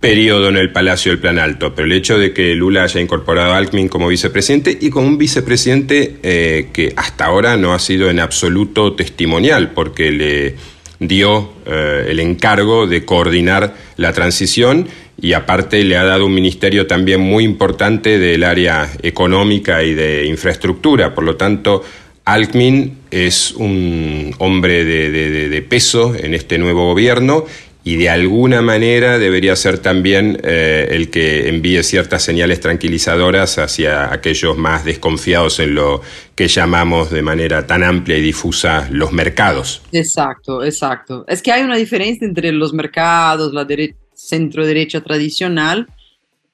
periodo 0.00 0.48
en 0.48 0.56
el 0.56 0.72
Palacio 0.72 1.12
del 1.12 1.20
Plan 1.20 1.38
Alto, 1.38 1.74
pero 1.74 1.84
el 1.84 1.92
hecho 1.92 2.18
de 2.18 2.32
que 2.32 2.54
Lula 2.54 2.84
haya 2.84 3.00
incorporado 3.00 3.52
a 3.52 3.58
Alckmin 3.58 3.88
como 3.88 4.08
vicepresidente 4.08 4.76
y 4.80 4.88
con 4.88 5.04
un 5.04 5.18
vicepresidente 5.18 6.16
eh, 6.22 6.68
que 6.72 6.94
hasta 6.96 7.26
ahora 7.26 7.58
no 7.58 7.74
ha 7.74 7.78
sido 7.78 8.08
en 8.08 8.18
absoluto 8.18 8.94
testimonial, 8.94 9.72
porque 9.72 10.10
le 10.10 10.54
dio 11.00 11.52
eh, 11.66 12.06
el 12.08 12.20
encargo 12.20 12.86
de 12.86 13.04
coordinar 13.04 13.74
la 13.96 14.12
transición 14.12 14.88
y 15.20 15.34
aparte 15.34 15.84
le 15.84 15.98
ha 15.98 16.04
dado 16.04 16.24
un 16.24 16.34
ministerio 16.34 16.86
también 16.86 17.20
muy 17.20 17.44
importante 17.44 18.18
del 18.18 18.42
área 18.42 18.90
económica 19.02 19.82
y 19.82 19.92
de 19.92 20.26
infraestructura. 20.26 21.14
Por 21.14 21.24
lo 21.24 21.36
tanto, 21.36 21.82
Alckmin 22.24 22.98
es 23.10 23.52
un 23.52 24.34
hombre 24.38 24.84
de, 24.84 25.62
peso 25.68 26.14
en 26.14 26.34
este 26.34 26.58
nuevo 26.58 26.86
gobierno 26.86 27.44
y 27.90 27.96
de 27.96 28.08
alguna 28.08 28.62
manera 28.62 29.18
debería 29.18 29.56
ser 29.56 29.80
también 29.80 30.40
eh, 30.44 30.86
el 30.92 31.10
que 31.10 31.48
envíe 31.48 31.82
ciertas 31.82 32.22
señales 32.22 32.60
tranquilizadoras 32.60 33.58
hacia 33.58 34.12
aquellos 34.12 34.56
más 34.56 34.84
desconfiados 34.84 35.58
en 35.58 35.74
lo 35.74 36.00
que 36.36 36.46
llamamos 36.46 37.10
de 37.10 37.22
manera 37.22 37.66
tan 37.66 37.82
amplia 37.82 38.16
y 38.16 38.20
difusa 38.20 38.86
los 38.92 39.10
mercados. 39.10 39.82
Exacto, 39.90 40.62
exacto. 40.62 41.24
Es 41.26 41.42
que 41.42 41.50
hay 41.50 41.64
una 41.64 41.76
diferencia 41.76 42.28
entre 42.28 42.52
los 42.52 42.72
mercados, 42.72 43.52
la 43.52 43.66
centro 44.14 44.64
derecha 44.64 45.00
tradicional 45.00 45.88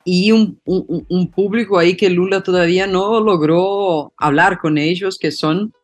y 0.05 0.33
un, 0.33 0.59
público 1.35 1.79
ahí 1.79 1.99
que 1.99 2.09
Lula 2.09 2.43
todavía 2.43 2.87
no 2.87 3.21
logró 3.21 4.15
hablar 4.17 4.57
con 4.57 4.79
ellos, 4.79 5.19
que 5.19 5.31
son 5.31 5.75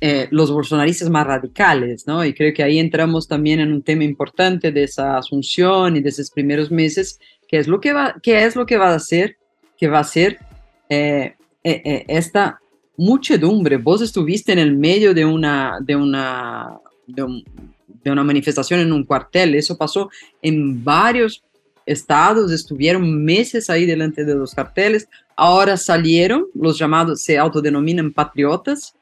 eh, 0.00 0.28
los 0.30 0.52
bolsonaristas 0.52 1.10
más 1.10 1.26
radicales, 1.26 2.06
¿no? 2.06 2.24
Y 2.24 2.32
creo 2.32 2.54
que 2.54 2.62
ahí 2.62 2.78
entramos 2.78 3.26
también 3.26 3.60
en 3.60 3.72
un 3.72 3.82
tema 3.82 4.04
importante 4.04 4.70
de 4.70 4.84
esa 4.84 5.18
asunción 5.18 5.96
y 5.96 6.00
de 6.00 6.08
esos 6.08 6.30
primeros 6.30 6.70
meses, 6.70 7.18
que 7.48 7.58
es 7.58 7.66
lo 7.66 7.80
que 7.80 7.92
va, 7.92 8.14
qué 8.22 8.44
es 8.44 8.54
lo 8.54 8.64
que 8.64 8.76
va 8.76 8.90
a 8.90 8.94
hacer, 8.94 9.36
que 9.76 9.88
va 9.88 9.98
a 9.98 10.04
ser 10.04 10.38
eh, 10.88 11.34
eh, 11.64 12.04
esta 12.06 12.60
muchedumbre. 12.96 13.76
Vos 13.76 14.00
estuviste 14.00 14.52
en 14.52 14.58
el 14.58 14.76
medio 14.76 15.14
de 15.14 15.24
una, 15.24 15.78
de 15.80 15.96
una, 15.96 16.78
de, 17.06 17.42
de 18.04 18.10
una 18.10 18.24
manifestación 18.24 18.80
en 18.80 18.92
un 18.92 19.04
cuartel, 19.04 19.54
eso 19.54 19.76
pasó 19.76 20.10
en 20.42 20.84
varios 20.84 21.42
estados, 21.86 22.52
estuvieron 22.52 23.24
meses 23.24 23.70
ahí 23.70 23.86
delante 23.86 24.24
de 24.24 24.34
los 24.34 24.54
carteles, 24.54 25.08
ahora 25.36 25.76
salieron, 25.76 26.46
los 26.54 26.78
llamados 26.78 27.22
se 27.22 27.38
autodenominan 27.38 28.12
patriotas, 28.12 28.94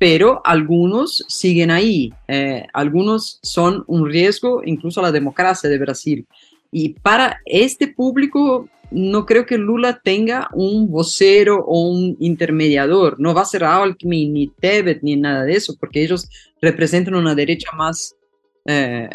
pero 0.00 0.40
algunos 0.46 1.26
siguen 1.28 1.70
ahí. 1.70 2.10
Eh, 2.26 2.66
algunos 2.72 3.38
son 3.42 3.84
un 3.86 4.08
riesgo 4.08 4.62
incluso 4.64 5.00
a 5.00 5.02
la 5.02 5.12
democracia 5.12 5.68
de 5.68 5.76
Brasil. 5.76 6.26
Y 6.72 6.94
para 7.00 7.40
este 7.44 7.86
público, 7.86 8.66
no 8.90 9.26
creo 9.26 9.44
que 9.44 9.58
Lula 9.58 10.00
tenga 10.02 10.48
un 10.54 10.90
vocero 10.90 11.62
o 11.66 11.90
un 11.90 12.16
intermediador. 12.18 13.20
No 13.20 13.34
va 13.34 13.42
a 13.42 13.44
ser 13.44 13.62
Alckmin, 13.62 14.32
ni 14.32 14.48
Tebet, 14.48 15.02
ni 15.02 15.16
nada 15.16 15.44
de 15.44 15.52
eso, 15.52 15.76
porque 15.78 16.02
ellos 16.02 16.30
representan 16.62 17.14
una 17.14 17.34
derecha 17.34 17.68
más 17.76 18.16
eh, 18.64 19.06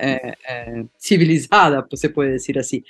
eh, 0.48 0.86
civilizada, 1.00 1.84
pues 1.84 2.00
se 2.00 2.12
puede 2.12 2.34
decir 2.34 2.60
así. 2.60 2.86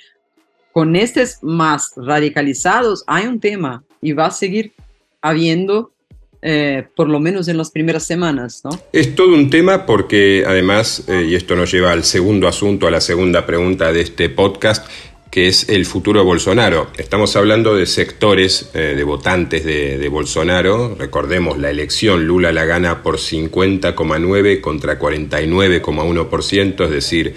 Con 0.70 0.96
estos 0.96 1.38
más 1.40 1.94
radicalizados 1.96 3.04
hay 3.06 3.26
un 3.26 3.40
tema 3.40 3.82
y 4.02 4.12
va 4.12 4.26
a 4.26 4.30
seguir 4.30 4.74
habiendo 5.22 5.92
eh, 6.48 6.84
por 6.94 7.08
lo 7.08 7.18
menos 7.18 7.48
en 7.48 7.58
las 7.58 7.72
primeras 7.72 8.06
semanas, 8.06 8.60
¿no? 8.62 8.70
Es 8.92 9.16
todo 9.16 9.34
un 9.34 9.50
tema 9.50 9.84
porque 9.84 10.44
además, 10.46 11.02
eh, 11.08 11.26
y 11.28 11.34
esto 11.34 11.56
nos 11.56 11.72
lleva 11.72 11.90
al 11.90 12.04
segundo 12.04 12.46
asunto, 12.46 12.86
a 12.86 12.92
la 12.92 13.00
segunda 13.00 13.44
pregunta 13.46 13.92
de 13.92 14.02
este 14.02 14.28
podcast, 14.28 14.88
que 15.28 15.48
es 15.48 15.68
el 15.68 15.86
futuro 15.86 16.20
de 16.20 16.24
Bolsonaro. 16.24 16.86
Estamos 16.98 17.34
hablando 17.34 17.74
de 17.74 17.84
sectores 17.86 18.70
eh, 18.74 18.94
de 18.96 19.02
votantes 19.02 19.64
de, 19.64 19.98
de, 19.98 20.08
Bolsonaro. 20.08 20.94
Recordemos, 20.96 21.58
la 21.58 21.70
elección 21.70 22.28
Lula 22.28 22.52
la 22.52 22.64
gana 22.64 23.02
por 23.02 23.16
50,9 23.16 24.60
contra 24.60 25.00
49,1%, 25.00 26.84
es 26.84 26.90
decir, 26.92 27.34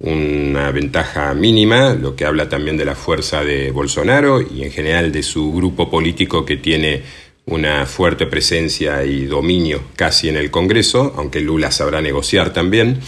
una 0.00 0.70
ventaja 0.70 1.32
mínima, 1.34 1.94
lo 1.94 2.16
que 2.16 2.24
habla 2.24 2.48
también 2.48 2.78
de 2.78 2.86
la 2.86 2.94
fuerza 2.94 3.44
de 3.44 3.70
Bolsonaro 3.70 4.40
y 4.40 4.62
en 4.62 4.70
general 4.70 5.12
de 5.12 5.22
su 5.22 5.52
grupo 5.52 5.90
político 5.90 6.44
que 6.44 6.56
tiene 6.56 7.02
una 7.46 7.86
fuerte 7.86 8.26
presencia 8.26 9.04
y 9.04 9.24
dominio 9.24 9.80
casi 9.94 10.28
en 10.28 10.36
el 10.36 10.50
Congreso, 10.50 11.14
aunque 11.16 11.40
Lula 11.40 11.70
sabrá 11.70 12.02
negociar 12.02 12.52
también. 12.52 12.98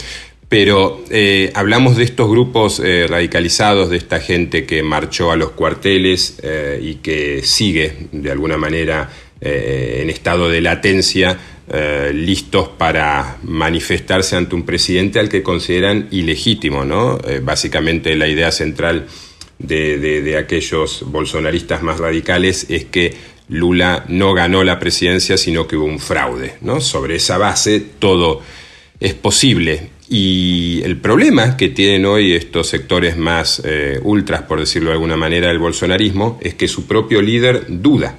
Pero 0.48 1.02
eh, 1.10 1.50
hablamos 1.54 1.96
de 1.96 2.04
estos 2.04 2.30
grupos 2.30 2.80
eh, 2.80 3.06
radicalizados, 3.06 3.90
de 3.90 3.98
esta 3.98 4.20
gente 4.20 4.64
que 4.64 4.82
marchó 4.82 5.30
a 5.30 5.36
los 5.36 5.50
cuarteles 5.50 6.38
eh, 6.42 6.80
y 6.82 6.94
que 6.96 7.42
sigue 7.42 8.08
de 8.12 8.30
alguna 8.30 8.56
manera 8.56 9.10
en 9.40 10.10
estado 10.10 10.48
de 10.48 10.60
latencia, 10.60 11.38
listos 12.12 12.70
para 12.70 13.36
manifestarse 13.44 14.34
ante 14.34 14.56
un 14.56 14.64
presidente 14.64 15.20
al 15.20 15.28
que 15.28 15.44
consideran 15.44 16.08
ilegítimo. 16.10 16.84
¿no? 16.84 17.20
Básicamente 17.42 18.16
la 18.16 18.26
idea 18.26 18.50
central 18.50 19.06
de, 19.60 19.98
de, 19.98 20.36
aquellos 20.36 21.04
bolsonaristas 21.06 21.84
más 21.84 22.00
radicales 22.00 22.66
es 22.68 22.86
que 22.86 23.14
Lula 23.48 24.04
no 24.08 24.34
ganó 24.34 24.64
la 24.64 24.78
presidencia, 24.78 25.36
sino 25.36 25.66
que 25.66 25.76
hubo 25.76 25.86
un 25.86 26.00
fraude. 26.00 26.56
¿no? 26.60 26.80
Sobre 26.80 27.16
esa 27.16 27.38
base 27.38 27.80
todo 27.80 28.42
es 29.00 29.14
posible. 29.14 29.90
Y 30.08 30.80
el 30.84 30.96
problema 30.96 31.56
que 31.56 31.68
tienen 31.68 32.06
hoy 32.06 32.32
estos 32.32 32.68
sectores 32.68 33.16
más 33.16 33.62
ultras, 34.02 34.42
por 34.42 34.58
decirlo 34.58 34.88
de 34.88 34.94
alguna 34.94 35.16
manera, 35.16 35.48
del 35.48 35.58
bolsonarismo, 35.58 36.38
es 36.42 36.54
que 36.54 36.66
su 36.66 36.86
propio 36.86 37.20
líder 37.20 37.66
duda. 37.68 38.18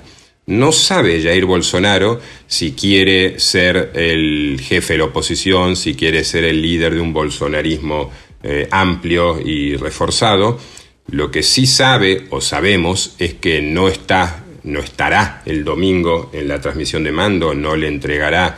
No 0.49 0.71
sabe 0.71 1.21
Jair 1.21 1.45
Bolsonaro 1.45 2.19
si 2.47 2.71
quiere 2.71 3.39
ser 3.39 3.91
el 3.93 4.59
jefe 4.59 4.93
de 4.93 4.97
la 4.97 5.05
oposición, 5.05 5.75
si 5.75 5.93
quiere 5.93 6.23
ser 6.23 6.43
el 6.43 6.59
líder 6.59 6.95
de 6.95 7.01
un 7.01 7.13
bolsonarismo 7.13 8.09
eh, 8.41 8.67
amplio 8.71 9.39
y 9.39 9.75
reforzado. 9.75 10.57
Lo 11.11 11.29
que 11.29 11.43
sí 11.43 11.67
sabe 11.67 12.25
o 12.31 12.41
sabemos 12.41 13.15
es 13.19 13.35
que 13.35 13.61
no 13.61 13.89
está, 13.89 14.43
no 14.63 14.79
estará 14.79 15.41
el 15.45 15.63
domingo 15.63 16.29
en 16.33 16.47
la 16.47 16.61
transmisión 16.61 17.03
de 17.03 17.11
mando, 17.11 17.53
no 17.53 17.75
le 17.75 17.87
entregará 17.87 18.57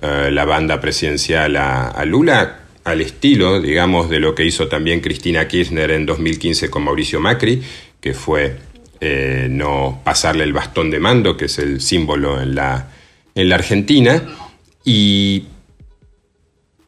eh, 0.00 0.30
la 0.32 0.44
banda 0.44 0.80
presidencial 0.80 1.56
a 1.56 2.04
Lula, 2.04 2.62
al 2.84 3.00
estilo, 3.00 3.60
digamos, 3.60 4.10
de 4.10 4.20
lo 4.20 4.34
que 4.34 4.44
hizo 4.44 4.68
también 4.68 5.00
Cristina 5.00 5.46
Kirchner 5.46 5.90
en 5.92 6.06
2015 6.06 6.70
con 6.70 6.84
Mauricio 6.84 7.20
Macri, 7.20 7.62
que 8.00 8.14
fue 8.14 8.56
eh, 9.00 9.46
no 9.50 10.00
pasarle 10.04 10.44
el 10.44 10.52
bastón 10.52 10.90
de 10.90 10.98
mando, 10.98 11.36
que 11.36 11.46
es 11.46 11.58
el 11.58 11.80
símbolo 11.80 12.40
en 12.40 12.54
la, 12.54 12.88
en 13.34 13.48
la 13.48 13.54
Argentina, 13.54 14.22
y 14.84 15.44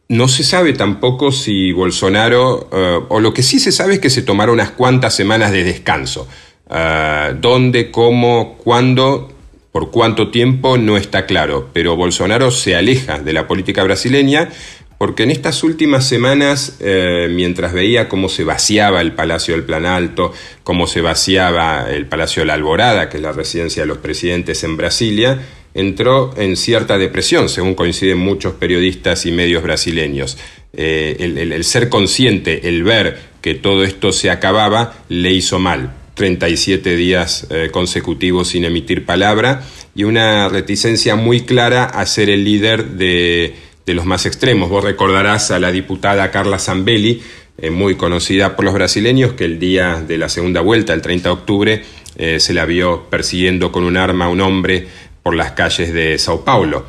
no 0.09 0.29
se 0.29 0.43
sabe 0.43 0.73
tampoco 0.73 1.31
si 1.31 1.73
Bolsonaro, 1.73 2.69
eh, 2.73 3.01
o 3.09 3.21
lo 3.21 3.33
que 3.33 3.43
sí 3.43 3.61
se 3.61 3.73
sabe 3.73 3.95
es 3.95 4.01
que 4.01 4.11
se 4.11 4.23
tomaron 4.23 4.55
unas 4.55 4.71
cuantas 4.71 5.15
semanas 5.15 5.53
de 5.53 5.65
descanso. 5.65 6.29
Eh, 6.71 7.35
¿Dónde, 7.41 7.91
cómo, 7.91 8.57
cuándo, 8.59 9.33
por 9.73 9.91
cuánto 9.91 10.31
tiempo 10.31 10.79
no 10.79 10.97
está 10.97 11.27
claro, 11.27 11.71
pero 11.73 11.97
Bolsonaro 11.97 12.51
se 12.51 12.77
aleja 12.77 13.19
de 13.19 13.33
la 13.33 13.47
política 13.47 13.83
brasileña 13.83 14.51
porque 14.99 15.25
en 15.25 15.31
estas 15.31 15.65
últimas 15.65 16.07
semanas, 16.07 16.79
eh, 16.81 17.29
mientras 17.31 17.73
veía 17.73 18.09
cómo 18.09 18.29
se 18.29 18.45
vaciaba 18.45 19.01
el 19.01 19.13
Palacio 19.13 19.55
del 19.55 19.65
Plan 19.65 19.87
Alto, 19.87 20.33
cómo 20.63 20.87
se 20.87 21.01
vaciaba 21.01 21.91
el 21.91 22.07
Palacio 22.07 22.41
de 22.41 22.47
la 22.47 22.55
Alborada, 22.55 23.09
que 23.09 23.17
es 23.17 23.23
la 23.23 23.33
residencia 23.33 23.83
de 23.83 23.87
los 23.87 23.99
presidentes 23.99 24.63
en 24.65 24.77
Brasilia, 24.77 25.41
entró 25.75 26.33
en 26.37 26.57
cierta 26.57 26.97
depresión, 26.97 27.49
según 27.49 27.75
coinciden 27.75 28.19
muchos 28.19 28.55
periodistas 28.55 29.27
y 29.27 29.33
medios 29.33 29.63
brasileños. 29.63 30.39
Eh, 30.73 31.17
el, 31.19 31.65
ser 31.65 31.89
consciente, 31.89 32.69
el 32.69 32.85
ver 32.85 33.19
que 33.43 33.55
todo 33.55 33.85
esto 33.85 34.13
se 34.13 34.31
acababa, 34.31 34.95
le 35.09 35.33
hizo 35.33 35.59
mal. 35.59 35.93
37 36.15 36.97
días 36.97 37.47
eh, 37.51 37.71
consecutivos 37.73 38.49
sin 38.49 38.65
emitir 38.65 39.05
palabra 39.05 39.63
y 39.95 40.05
una 40.05 40.49
reticencia 40.49 41.17
muy 41.17 41.41
clara 41.41 41.85
a 41.85 42.07
ser 42.07 42.31
el 42.31 42.45
líder 42.45 42.91
de 42.91 43.55
de 43.87 43.95
los 43.95 44.05
más 44.05 44.27
extremos. 44.27 44.69
Vos 44.71 44.85
recordarás 44.85 45.51
a 45.51 45.59
la 45.59 45.71
diputada 45.71 46.31
Carla 46.31 46.59
Zambelli, 46.59 47.23
eh, 47.59 47.71
muy 47.71 47.97
conocida 47.97 48.57
por 48.57 48.65
los 48.65 48.75
brasileños, 48.75 49.35
que 49.35 49.45
el 49.45 49.59
día 49.59 50.03
de 50.07 50.19
la 50.19 50.29
segunda 50.29 50.61
vuelta, 50.61 50.93
el 50.93 51.03
30 51.03 51.29
de 51.29 51.33
octubre, 51.33 51.83
eh, 52.17 52.41
se 52.41 52.55
la 52.55 52.65
vio 52.65 53.05
persiguiendo 53.11 53.71
con 53.73 53.85
un 53.85 53.97
arma 53.97 54.27
a 54.27 54.29
un 54.29 54.41
hombre 54.41 54.87
por 55.23 55.35
las 55.35 55.53
calles 55.53 55.93
de 55.93 56.19
Sao 56.19 56.45
Paulo. 56.45 56.87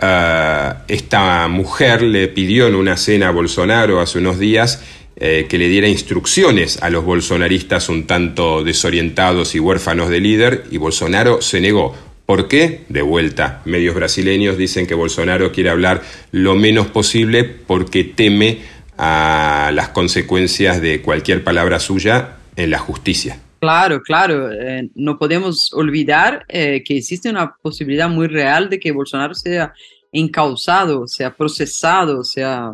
Ah, 0.00 0.84
esta 0.88 1.46
mujer 1.48 2.02
le 2.02 2.28
pidió 2.28 2.66
en 2.66 2.74
una 2.74 2.96
cena 2.96 3.28
a 3.28 3.32
Bolsonaro 3.32 4.00
hace 4.00 4.18
unos 4.18 4.38
días 4.38 4.82
eh, 5.20 5.46
que 5.48 5.58
le 5.58 5.68
diera 5.68 5.86
instrucciones 5.86 6.82
a 6.82 6.90
los 6.90 7.04
bolsonaristas 7.04 7.88
un 7.88 8.06
tanto 8.06 8.64
desorientados 8.64 9.54
y 9.54 9.60
huérfanos 9.60 10.08
de 10.08 10.20
líder 10.20 10.64
y 10.70 10.78
Bolsonaro 10.78 11.42
se 11.42 11.60
negó 11.60 11.94
¿Por 12.30 12.46
qué? 12.46 12.84
De 12.88 13.02
vuelta, 13.02 13.60
medios 13.64 13.96
brasileños 13.96 14.56
dicen 14.56 14.86
que 14.86 14.94
Bolsonaro 14.94 15.50
quiere 15.50 15.68
hablar 15.68 16.02
lo 16.30 16.54
menos 16.54 16.86
posible 16.86 17.42
porque 17.42 18.04
teme 18.04 18.60
a 18.96 19.72
las 19.74 19.88
consecuencias 19.88 20.80
de 20.80 21.02
cualquier 21.02 21.42
palabra 21.42 21.80
suya 21.80 22.36
en 22.54 22.70
la 22.70 22.78
justicia. 22.78 23.40
Claro, 23.58 24.00
claro. 24.00 24.48
Eh, 24.52 24.90
no 24.94 25.18
podemos 25.18 25.72
olvidar 25.72 26.44
eh, 26.46 26.84
que 26.84 26.98
existe 26.98 27.28
una 27.28 27.52
posibilidad 27.60 28.08
muy 28.08 28.28
real 28.28 28.70
de 28.70 28.78
que 28.78 28.92
Bolsonaro 28.92 29.34
sea 29.34 29.74
encausado, 30.12 31.08
sea 31.08 31.34
procesado, 31.34 32.22
sea 32.22 32.72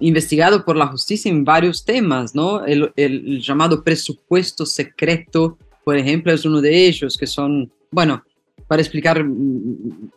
investigado 0.00 0.64
por 0.64 0.76
la 0.76 0.88
justicia 0.88 1.30
en 1.30 1.44
varios 1.44 1.84
temas, 1.84 2.34
¿no? 2.34 2.64
El, 2.64 2.92
el 2.96 3.40
llamado 3.40 3.84
presupuesto 3.84 4.66
secreto 4.66 5.58
por 5.84 5.96
ejemplo, 5.96 6.32
es 6.32 6.44
uno 6.44 6.60
de 6.60 6.86
ellos, 6.86 7.16
que 7.16 7.26
son, 7.26 7.70
bueno, 7.90 8.22
para 8.68 8.82
explicar 8.82 9.24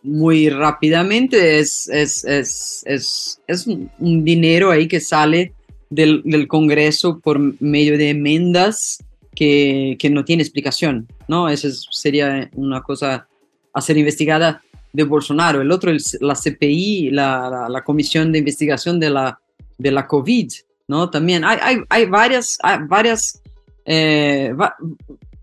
muy 0.04 0.50
rápidamente, 0.50 1.58
es, 1.60 1.90
es, 1.90 2.24
es, 2.26 2.84
es, 2.86 3.42
es 3.48 3.68
un 3.68 4.24
dinero 4.24 4.70
ahí 4.70 4.88
que 4.88 5.00
sale 5.00 5.54
del, 5.90 6.48
Congreso 6.48 7.20
por 7.20 7.40
medio 7.62 7.98
de 7.98 8.12
enmiendas 8.12 9.04
que, 9.36 9.96
que 9.98 10.10
no 10.10 10.24
tiene 10.26 10.44
explicación, 10.44 11.08
¿no? 11.28 11.50
Esa 11.50 11.70
sería 11.90 12.50
una 12.54 12.82
cosa 12.84 13.28
a 13.74 13.82
ser 13.82 13.98
investigada 13.98 14.62
de 14.92 15.04
Bolsonaro. 15.04 15.62
El 15.62 15.72
otro, 15.72 15.92
es 15.92 16.20
la 16.22 16.36
CPI, 16.36 17.10
la, 17.10 17.68
la, 17.68 17.84
Comisión 17.84 18.32
de 18.32 18.40
Investigación 18.40 19.00
de 19.00 19.10
la, 19.10 19.40
de 19.84 19.92
la 19.92 20.08
COVID, 20.08 20.52
¿no? 20.88 21.10
También 21.12 21.44
hay, 21.46 21.78
hay, 21.90 22.06
varias, 22.06 22.58
varias 22.88 23.42
eh, 23.86 24.54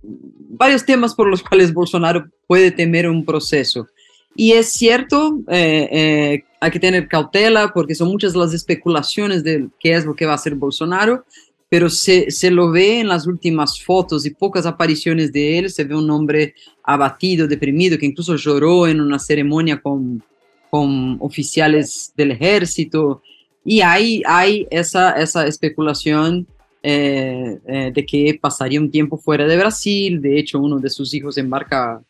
varios 0.03 0.85
temas 0.85 1.15
por 1.15 1.29
los 1.29 1.43
cuales 1.43 1.73
Bolsonaro 1.73 2.27
puede 2.47 2.71
temer 2.71 3.09
un 3.09 3.25
proceso. 3.25 3.87
Y 4.35 4.53
es 4.53 4.69
cierto, 4.69 5.41
eh, 5.49 5.89
eh, 5.91 6.45
hay 6.61 6.71
que 6.71 6.79
tener 6.79 7.09
cautela 7.09 7.73
porque 7.75 7.95
son 7.95 8.09
muchas 8.09 8.35
las 8.35 8.55
especulaciones 8.55 9.43
de 9.43 9.69
qué 9.79 9.95
es 9.95 10.05
lo 10.05 10.15
que 10.15 10.27
va 10.27 10.33
a 10.33 10.37
hacer 10.37 10.55
Bolsonaro, 10.55 11.25
pero 11.69 11.89
se, 11.89 12.31
se, 12.31 12.51
lo 12.51 12.71
ve 12.71 13.01
en 13.01 13.09
las 13.09 13.27
últimas 13.27 13.83
fotos 13.83 14.27
y 14.27 14.31
pocas 14.31 14.67
apariciones 14.67 15.33
de 15.33 15.59
él, 15.59 15.71
se 15.71 15.85
ve 15.85 15.95
un 15.95 16.11
hombre 16.11 16.55
abatido, 16.83 17.47
deprimido, 17.47 17.97
que 17.97 18.07
incluso 18.07 18.37
lloró 18.37 18.87
en 18.87 19.01
una 19.01 19.19
ceremonia 19.19 19.81
con, 19.81 20.23
con 20.69 21.17
oficiales 21.21 22.13
del 22.17 22.33
ejército, 22.33 23.23
y 23.65 23.81
hay, 23.81 24.23
hay 24.27 24.67
esa, 24.71 25.13
esa 25.13 25.47
especulación 25.47 26.47
eh, 26.83 27.59
eh, 27.67 27.93
de 27.95 28.07
que 28.07 28.39
pasaría 28.41 28.81
un 28.81 28.91
tiempo 28.91 29.19
fuera 29.19 29.47
de 29.47 29.57
Brasil, 29.57 30.21
de 30.21 30.39
hecho 30.39 30.59
uno 30.59 30.79
de 30.79 30.89
sus 30.89 31.13
hijos 31.13 31.37
embarca 31.37 32.03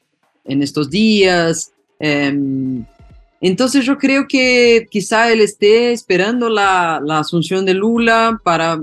en 0.44 0.62
estos 0.62 0.90
días. 0.90 1.72
Em, 1.98 2.84
entonces 3.40 3.84
yo 3.84 3.98
creo 3.98 4.28
que 4.28 4.86
quizá 4.90 5.32
él 5.32 5.40
esté 5.40 5.92
esperando 5.92 6.48
la, 6.48 7.00
la 7.04 7.18
asunción 7.18 7.64
de 7.64 7.74
Lula 7.74 8.40
para, 8.44 8.80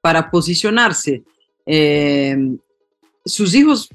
para 0.00 0.30
posicionarse. 0.30 1.22
Em, 1.64 2.58
sus 3.24 3.54
hijos 3.54 3.88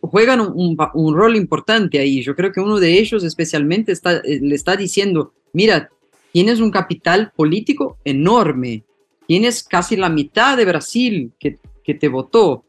juegan 0.00 0.40
un, 0.40 0.76
un, 0.94 1.14
rol 1.14 1.36
importante 1.36 1.98
ahí. 1.98 2.22
Yo 2.22 2.34
creo 2.34 2.52
que 2.52 2.60
uno 2.60 2.78
de 2.78 2.98
ellos 2.98 3.24
especialmente 3.24 3.92
está, 3.92 4.16
eh, 4.18 4.40
le 4.42 4.54
está 4.54 4.76
diciendo, 4.76 5.32
mira, 5.52 5.88
tienes 6.32 6.60
un 6.60 6.70
capital 6.70 7.32
político 7.36 7.98
enorme, 8.04 8.84
tienes 9.26 9.62
casi 9.62 9.96
la 9.96 10.08
mitad 10.08 10.56
de 10.56 10.64
Brasil 10.64 11.32
que, 11.38 11.58
te 11.94 12.08
votó. 12.08 12.64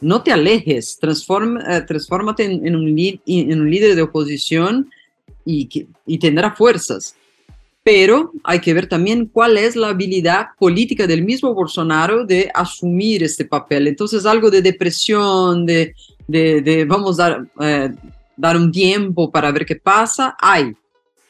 No 0.00 0.22
te 0.22 0.32
alejes, 0.32 0.98
transforma, 0.98 1.60
eh, 1.68 1.82
transfórmate 1.82 2.44
en, 2.44 2.74
un 2.74 2.94
líder 3.70 3.94
de 3.94 4.02
oposición 4.02 4.90
y, 5.44 5.68
y 6.06 6.18
tendrá 6.18 6.54
fuerzas. 6.56 7.14
Pero 7.84 8.32
hay 8.44 8.60
que 8.60 8.72
ver 8.72 8.88
también 8.88 9.26
cuál 9.26 9.58
es 9.58 9.76
la 9.76 9.88
habilidad 9.88 10.46
política 10.58 11.06
del 11.06 11.24
mismo 11.24 11.52
Bolsonaro 11.52 12.24
de 12.24 12.50
asumir 12.54 13.22
este 13.22 13.44
papel. 13.44 13.88
Entonces, 13.88 14.24
algo 14.24 14.50
de 14.50 14.62
depresión, 14.62 15.66
de, 15.66 15.94
de, 16.28 16.62
de 16.62 16.84
vamos 16.84 17.18
a 17.18 17.28
dar, 17.28 17.46
eh, 17.60 17.92
dar 18.36 18.56
un 18.56 18.72
tiempo 18.72 19.30
para 19.30 19.50
ver 19.50 19.66
qué 19.66 19.76
pasa, 19.76 20.36
hay 20.40 20.74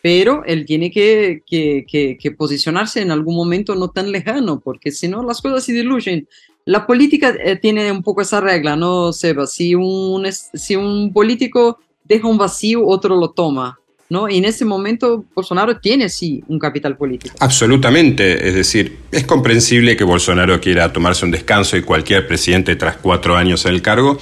pero 0.03 0.43
él 0.45 0.67
tiene 0.67 0.91
que, 0.91 1.43
que, 1.47 1.87
que, 2.21 2.31
posicionarse 2.33 3.01
en 3.01 3.13
algún 3.13 3.37
momento 3.37 3.77
no 3.77 3.89
tan 3.89 4.11
lejano, 4.11 4.59
porque 4.59 4.91
si 4.91 5.07
no 5.07 5.23
las 5.23 5.41
cosas 5.41 5.65
se 5.65 5.73
diluyen. 5.73 6.29
La 6.65 6.87
política 6.87 7.33
eh, 7.43 7.57
tiene 7.57 7.91
un 7.91 8.03
poco 8.03 8.21
esa 8.21 8.41
regla, 8.41 8.77
¿no, 8.77 9.13
Seba? 9.13 9.47
Si 9.47 9.77
un, 9.77 10.27
si 10.31 10.75
un 10.75 11.13
político 11.13 11.79
deja 12.05 12.27
un 12.27 12.37
vacío, 12.37 12.85
otro 12.85 13.17
lo 13.17 13.31
toma. 13.31 13.79
¿No? 14.09 14.29
Y 14.29 14.37
en 14.37 14.45
ese 14.45 14.67
momento 14.67 15.25
Bolsonaro 15.35 15.79
tiene 15.81 16.11
sí 16.11 16.45
un 16.47 16.59
capital 16.59 16.99
político. 16.99 17.35
Absolutamente, 17.41 18.47
es 18.47 18.55
decir, 18.55 18.99
es 19.11 19.25
comprensible 19.25 19.97
que 19.97 20.05
Bolsonaro 20.05 20.61
quiera 20.61 20.93
tomarse 20.93 21.25
un 21.25 21.31
descanso 21.31 21.79
y 21.79 21.83
cualquier 21.83 22.27
presidente 22.27 22.77
tras 22.77 22.99
cuatro 22.99 23.37
años 23.37 23.65
en 23.65 23.73
el 23.73 23.81
cargo, 23.81 24.19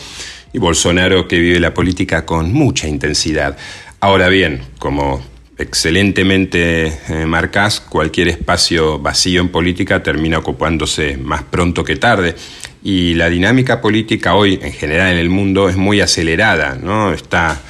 y 0.52 0.58
Bolsonaro 0.58 1.26
que 1.26 1.40
vive 1.40 1.58
la 1.58 1.74
política 1.74 2.24
con 2.24 2.52
mucha 2.52 2.86
intensidad. 2.86 3.56
Ahora 3.98 4.28
bien, 4.28 4.62
como 4.78 5.24
excelentemente 5.60 6.86
eh, 7.08 7.26
marcás, 7.26 7.80
cualquier 7.80 8.28
espacio 8.28 8.98
vacío 8.98 9.40
en 9.40 9.48
política 9.48 10.02
termina 10.02 10.38
ocupándose 10.38 11.16
más 11.16 11.42
pronto 11.42 11.84
que 11.84 11.96
tarde. 11.96 12.34
Y 12.82 13.14
la 13.14 13.28
dinámica 13.28 13.80
política 13.80 14.34
hoy, 14.34 14.58
en 14.62 14.72
general 14.72 15.12
en 15.12 15.18
el 15.18 15.28
mundo, 15.28 15.68
es 15.68 15.76
muy 15.76 16.00
acelerada, 16.00 16.76
¿no? 16.76 17.12
Está 17.12 17.60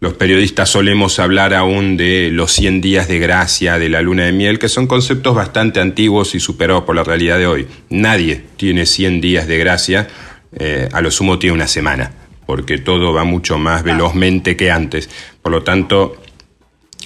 los 0.00 0.14
periodistas 0.14 0.68
solemos 0.68 1.18
hablar 1.18 1.54
aún 1.54 1.96
de 1.96 2.30
los 2.30 2.52
100 2.52 2.80
días 2.80 3.08
de 3.08 3.18
gracia, 3.18 3.80
de 3.80 3.88
la 3.88 4.00
luna 4.00 4.26
de 4.26 4.32
miel, 4.32 4.60
que 4.60 4.68
son 4.68 4.86
conceptos 4.86 5.34
bastante 5.34 5.80
antiguos 5.80 6.36
y 6.36 6.40
superados 6.40 6.84
por 6.84 6.94
la 6.94 7.02
realidad 7.02 7.36
de 7.36 7.48
hoy. 7.48 7.66
Nadie 7.90 8.42
tiene 8.56 8.86
100 8.86 9.20
días 9.20 9.48
de 9.48 9.58
gracia, 9.58 10.06
eh, 10.52 10.88
a 10.92 11.00
lo 11.00 11.10
sumo 11.10 11.40
tiene 11.40 11.54
una 11.54 11.66
semana, 11.66 12.12
porque 12.46 12.78
todo 12.78 13.12
va 13.12 13.24
mucho 13.24 13.58
más 13.58 13.82
velozmente 13.82 14.56
que 14.56 14.70
antes. 14.70 15.10
Por 15.42 15.50
lo 15.50 15.64
tanto, 15.64 16.22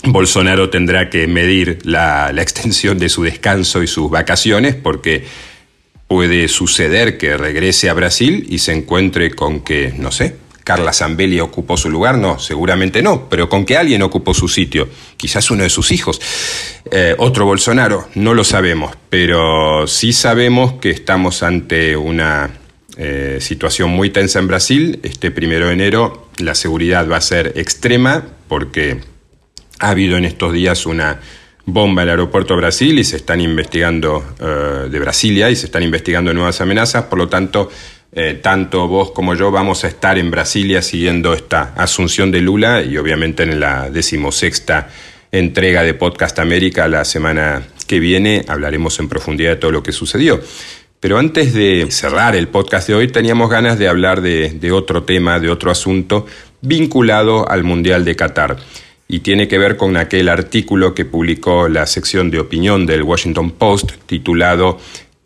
Bolsonaro 0.05 0.68
tendrá 0.68 1.11
que 1.11 1.26
medir 1.26 1.78
la, 1.85 2.31
extensión 2.37 2.98
de 2.98 3.09
su 3.09 3.22
descanso 3.22 3.83
y 3.83 3.87
sus 3.87 4.11
vacaciones, 4.11 4.74
porque 4.74 5.24
puede 6.09 6.48
suceder 6.48 7.18
que 7.18 7.37
regrese 7.37 7.88
a 7.88 7.94
Brasil 7.94 8.46
y 8.48 8.59
se 8.59 8.72
encuentre 8.72 9.31
con 9.31 9.61
que, 9.61 9.94
no 9.96 10.11
sé, 10.11 10.37
Carla 10.64 10.92
Zambelli 10.92 11.40
ocupó 11.40 11.76
su 11.76 11.90
lugar, 11.90 12.18
no, 12.18 12.38
seguramente 12.38 13.02
no, 13.02 13.28
pero 13.28 13.48
con 13.48 13.64
que 13.64 13.76
alguien 13.76 14.02
ocupó 14.02 14.35
su 14.35 14.48
sitio, 14.48 14.88
quizás 15.16 15.50
uno 15.50 15.62
de 15.64 15.70
sus 15.70 15.90
hijos, 15.90 16.20
eh, 16.90 17.14
otro 17.18 17.46
Bolsonaro, 17.46 18.09
no 18.14 18.35
lo 18.35 18.44
sabemos, 18.44 18.96
pero 19.09 19.87
sí 19.87 20.12
sabemos 20.12 20.74
que 20.74 20.90
estamos 20.90 21.42
ante 21.42 21.96
una 21.96 22.50
eh, 22.96 23.38
situación 23.40 23.90
muy 23.90 24.11
tensa 24.11 24.38
en 24.38 24.48
Brasil. 24.48 25.00
Este 25.02 25.31
primero 25.31 25.68
de 25.68 25.72
enero 25.72 26.28
la 26.38 26.55
seguridad 26.55 27.11
va 27.11 27.16
a 27.16 27.22
ser 27.22 27.52
extrema 27.57 28.24
porque 28.48 29.00
ha 29.83 29.90
habido 29.90 30.16
en 30.16 30.25
estos 30.25 30.53
días 30.53 30.87
una 30.87 31.18
bomba 31.66 32.03
en 32.03 32.09
el 32.09 32.12
aeropuerto 32.12 32.57
Brasil 32.57 32.99
y 32.99 33.05
se 33.05 33.16
están 33.16 33.40
investigando 33.40 34.25
eh, 34.40 34.88
de 34.88 34.99
Brasilia 35.01 35.51
y 35.51 35.57
se 35.57 35.66
están 35.66 35.83
investigando 35.83 36.33
nuevas 36.33 36.61
amenazas, 36.61 37.05
por 37.05 37.18
lo 37.18 37.29
tanto 37.29 37.68
eh, 38.12 38.38
tanto 38.40 38.87
vos 38.87 39.11
como 39.11 39.35
yo 39.35 39.51
vamos 39.51 39.85
a 39.85 39.88
estar 39.88 40.18
en 40.18 40.31
Brasilia 40.31 40.83
siguiendo 40.83 41.35
esta 41.35 41.73
asunción 41.77 42.31
de 42.31 42.40
Lula 42.40 42.83
y 42.83 42.97
obviamente 42.97 43.42
en 43.42 43.59
la 43.59 43.90
decimosexta 43.90 44.88
entrega 45.33 45.83
de 45.83 45.95
Podcast 45.95 46.38
América 46.38 46.87
la 46.87 47.05
semana 47.05 47.62
que 47.88 47.99
viene 47.99 48.45
hablaremos 48.47 49.01
en 49.01 49.09
profundidad 49.09 49.51
de 49.51 49.57
todo 49.57 49.73
lo 49.73 49.83
que 49.83 49.92
sucedió. 49.92 50.40
Pero 51.01 51.18
antes 51.18 51.55
de 51.55 51.88
cerrar 51.90 52.37
el 52.37 52.47
podcast 52.47 52.87
de 52.87 52.95
hoy 52.95 53.09
teníamos 53.09 53.51
ganas 53.51 53.77
de 53.77 53.88
hablar 53.88 54.21
de, 54.21 54.51
de 54.51 54.71
otro 54.71 55.03
tema, 55.03 55.40
de 55.40 55.51
otro 55.51 55.73
asunto 55.73 56.27
vinculado 56.61 57.49
al 57.51 57.64
Mundial 57.64 58.05
de 58.05 58.14
Qatar 58.14 58.57
y 59.12 59.20
tiene 59.20 59.46
que 59.46 59.59
ver 59.59 59.77
con 59.77 59.98
aquel 59.98 60.31
artículo 60.31 60.94
que 60.94 61.05
publicó 61.05 61.68
la 61.68 61.87
sección 61.87 62.31
de 62.31 62.40
opinión 62.40 62.87
del 62.87 63.03
Washington 63.03 63.51
Post 63.51 63.92
titulado 64.07 64.79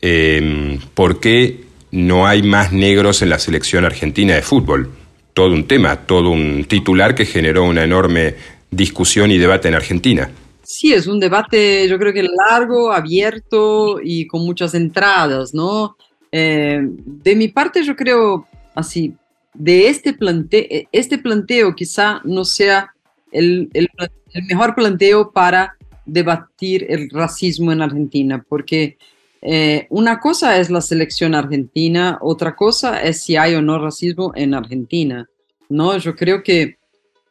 eh, 0.02 0.76
¿Por 0.92 1.20
qué 1.20 1.66
no 1.92 2.26
hay 2.26 2.42
más 2.42 2.72
negros 2.72 3.22
en 3.22 3.30
la 3.30 3.38
selección 3.38 3.84
argentina 3.84 4.34
de 4.34 4.42
fútbol. 4.42 4.90
Todo 5.32 5.52
un 5.52 5.68
tema, 5.68 6.04
todo 6.04 6.30
un 6.30 6.64
titular 6.64 7.14
que 7.14 7.26
generó 7.26 7.62
una 7.62 7.84
enorme 7.84 8.34
discusión 8.72 9.30
y 9.30 9.38
debate 9.38 9.68
en 9.68 9.76
Argentina. 9.76 10.30
Sí, 10.64 10.92
es 10.92 11.06
un 11.06 11.20
debate 11.20 11.88
yo 11.88 11.96
creo 11.96 12.12
que 12.12 12.24
largo, 12.24 12.92
abierto 12.92 14.00
y 14.02 14.26
con 14.26 14.44
muchas 14.44 14.74
entradas, 14.74 15.54
¿no? 15.54 15.96
Eh, 16.32 16.80
de 16.82 17.36
mi 17.36 17.46
parte 17.46 17.84
yo 17.84 17.94
creo 17.94 18.48
así, 18.74 19.14
de 19.54 19.86
este, 19.86 20.12
plante 20.12 20.88
este 20.90 21.18
planteo 21.18 21.74
quizá 21.76 22.20
no 22.24 22.44
sea 22.44 22.92
el, 23.38 23.70
el, 23.74 23.88
el 24.32 24.44
mejor 24.44 24.74
planteo 24.74 25.30
para 25.32 25.76
debatir 26.04 26.86
el 26.88 27.10
racismo 27.10 27.72
en 27.72 27.82
Argentina, 27.82 28.44
porque 28.48 28.96
eh, 29.42 29.86
una 29.90 30.18
cosa 30.18 30.58
es 30.58 30.70
la 30.70 30.80
selección 30.80 31.34
argentina, 31.34 32.18
otra 32.20 32.56
cosa 32.56 33.02
es 33.02 33.22
si 33.22 33.36
hay 33.36 33.54
o 33.54 33.62
no 33.62 33.78
racismo 33.78 34.32
en 34.34 34.54
Argentina. 34.54 35.28
¿no? 35.68 35.96
Yo 35.98 36.14
creo 36.14 36.42
que 36.42 36.76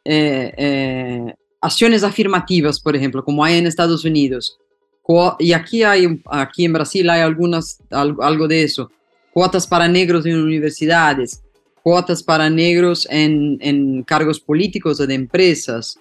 eh, 0.04 0.52
eh, 0.56 1.34
acciones 1.60 2.04
afirmativas, 2.04 2.80
por 2.80 2.94
ejemplo, 2.94 3.24
como 3.24 3.44
hay 3.44 3.58
en 3.58 3.66
Estados 3.66 4.04
Unidos, 4.04 4.58
y 5.38 5.52
aquí, 5.52 5.84
hay, 5.84 6.20
aquí 6.26 6.64
en 6.64 6.72
Brasil 6.72 7.08
hay 7.08 7.20
algunas, 7.20 7.78
algo 7.90 8.48
de 8.48 8.64
eso, 8.64 8.90
cuotas 9.32 9.64
para 9.64 9.86
negros 9.86 10.26
en 10.26 10.42
universidades, 10.42 11.42
cuotas 11.86 12.20
para 12.20 12.50
negros 12.50 13.06
en, 13.08 13.58
en 13.60 14.02
cargos 14.02 14.40
políticos 14.40 14.98
o 14.98 15.06
de 15.06 15.14
empresas. 15.14 15.96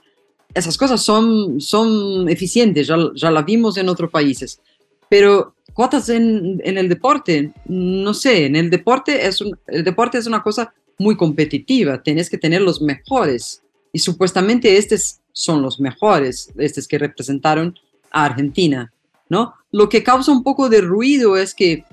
Esas 0.52 0.80
cosas 0.80 1.00
son, 1.04 1.62
son 1.62 2.28
eficientes, 2.28 2.88
ya, 2.88 2.98
ya 3.14 3.30
las 3.30 3.46
vimos 3.46 3.78
en 3.78 3.88
otros 3.88 4.10
países, 4.10 4.60
pero 5.08 5.54
cuotas 5.74 6.10
en, 6.10 6.60
en, 6.64 6.80
el 6.80 6.90
deporte, 6.90 7.52
no 7.68 8.16
sé, 8.16 8.48
en 8.48 8.56
el 8.56 8.72
deporte 8.72 9.28
es 9.28 9.42
un, 9.42 9.56
el 9.68 9.84
deporte 9.84 10.18
es 10.18 10.26
una 10.26 10.42
cosa 10.42 10.74
muy 10.98 11.16
competitiva, 11.16 12.02
tienes 12.02 12.32
que 12.32 12.40
tener 12.40 12.64
los 12.64 12.82
mejores 12.82 13.62
y 13.94 14.00
supuestamente 14.00 14.78
estos 14.78 15.20
son 15.34 15.62
los 15.62 15.80
mejores, 15.80 16.52
estos 16.58 16.88
que 16.88 16.98
representaron 16.98 17.78
a 18.10 18.26
Argentina, 18.26 18.92
¿no? 19.30 19.54
Lo 19.72 19.88
que 19.88 20.02
causa 20.02 20.32
un 20.32 20.42
poco 20.42 20.68
de 20.68 20.82
ruido 20.82 21.38
es 21.38 21.54
que 21.54 21.86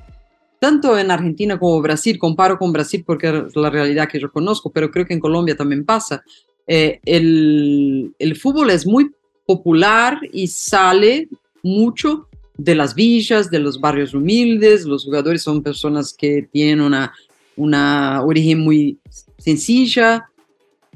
tanto 0.63 0.97
en 0.97 1.11
Argentina 1.11 1.59
como 1.59 1.83
Brasil, 1.83 2.21
comparo 2.21 2.57
con 2.57 2.73
Brasil 2.73 3.03
porque 3.05 3.47
es 3.49 3.57
la 3.57 3.69
realidad 3.69 4.09
que 4.09 4.21
yo 4.21 4.31
conozco, 4.31 4.71
pero 4.71 4.93
creo 4.93 5.05
que 5.05 5.13
en 5.13 5.19
Colombia 5.19 5.57
también 5.57 5.85
pasa, 5.85 6.23
eh, 6.69 7.01
el, 7.05 8.15
el 8.17 8.37
fútbol 8.37 8.71
es 8.71 8.87
muy 8.87 9.11
popular 9.45 10.21
y 10.33 10.47
sale 10.47 11.29
mucho 11.65 12.29
de 12.57 12.77
las 12.77 12.95
villas, 12.95 13.51
de 13.51 13.59
los 13.59 13.81
barrios 13.81 14.15
humildes, 14.15 14.85
los 14.85 15.05
jugadores 15.05 15.43
son 15.43 15.65
personas 15.65 16.15
que 16.17 16.49
tienen 16.53 16.81
una, 16.81 17.13
una 17.57 18.23
origen 18.23 18.61
muy 18.61 18.99
sencilla. 19.39 20.29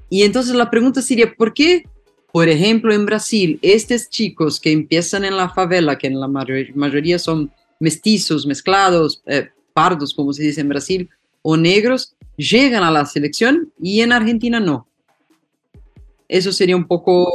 Y 0.09 0.23
entonces 0.23 0.55
la 0.55 0.71
pregunta 0.71 1.03
sería, 1.03 1.35
¿por 1.35 1.53
qué, 1.53 1.89
por 2.31 2.49
ejemplo, 2.49 2.95
en 2.95 3.05
Brasil, 3.05 3.59
estos 3.63 4.09
chicos 4.11 4.61
que 4.61 4.71
empiezan 4.71 5.25
en 5.25 5.37
la 5.37 5.49
favela, 5.49 5.99
que 5.99 6.07
en 6.07 6.21
la 6.21 6.29
mayoría 6.29 7.19
son 7.19 7.51
mestizos, 7.81 8.47
mezclados, 8.47 9.25
eh, 9.27 9.49
pardos, 9.77 10.15
como 10.15 10.33
se 10.33 10.43
dice 10.43 10.63
en 10.63 10.71
Brasil, 10.71 11.11
o 11.43 11.59
negros, 11.59 12.15
llegan 12.39 12.83
a 12.83 12.91
la 12.91 13.05
selección 13.05 13.71
y 13.79 14.01
en 14.01 14.13
Argentina 14.13 14.59
no? 14.59 14.87
Eso 16.29 16.51
sería 16.51 16.77
un 16.77 16.87
poco 16.87 17.29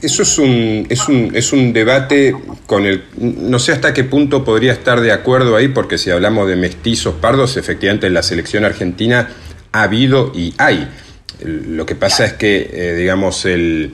eso 0.00 0.22
es 0.22 0.38
un, 0.38 0.86
es, 0.88 1.08
un, 1.08 1.30
es 1.34 1.52
un 1.52 1.72
debate 1.72 2.34
con 2.66 2.84
el... 2.86 3.04
No 3.18 3.58
sé 3.58 3.72
hasta 3.72 3.94
qué 3.94 4.04
punto 4.04 4.44
podría 4.44 4.72
estar 4.72 5.00
de 5.00 5.12
acuerdo 5.12 5.56
ahí, 5.56 5.68
porque 5.68 5.98
si 5.98 6.10
hablamos 6.10 6.48
de 6.48 6.56
mestizos 6.56 7.14
pardos, 7.16 7.56
efectivamente 7.56 8.06
en 8.06 8.14
la 8.14 8.22
selección 8.22 8.64
argentina 8.64 9.28
ha 9.72 9.82
habido 9.82 10.32
y 10.34 10.54
hay. 10.58 10.88
Lo 11.44 11.84
que 11.84 11.94
pasa 11.94 12.24
es 12.24 12.32
que, 12.34 12.70
eh, 12.72 12.94
digamos, 12.96 13.44
el... 13.44 13.92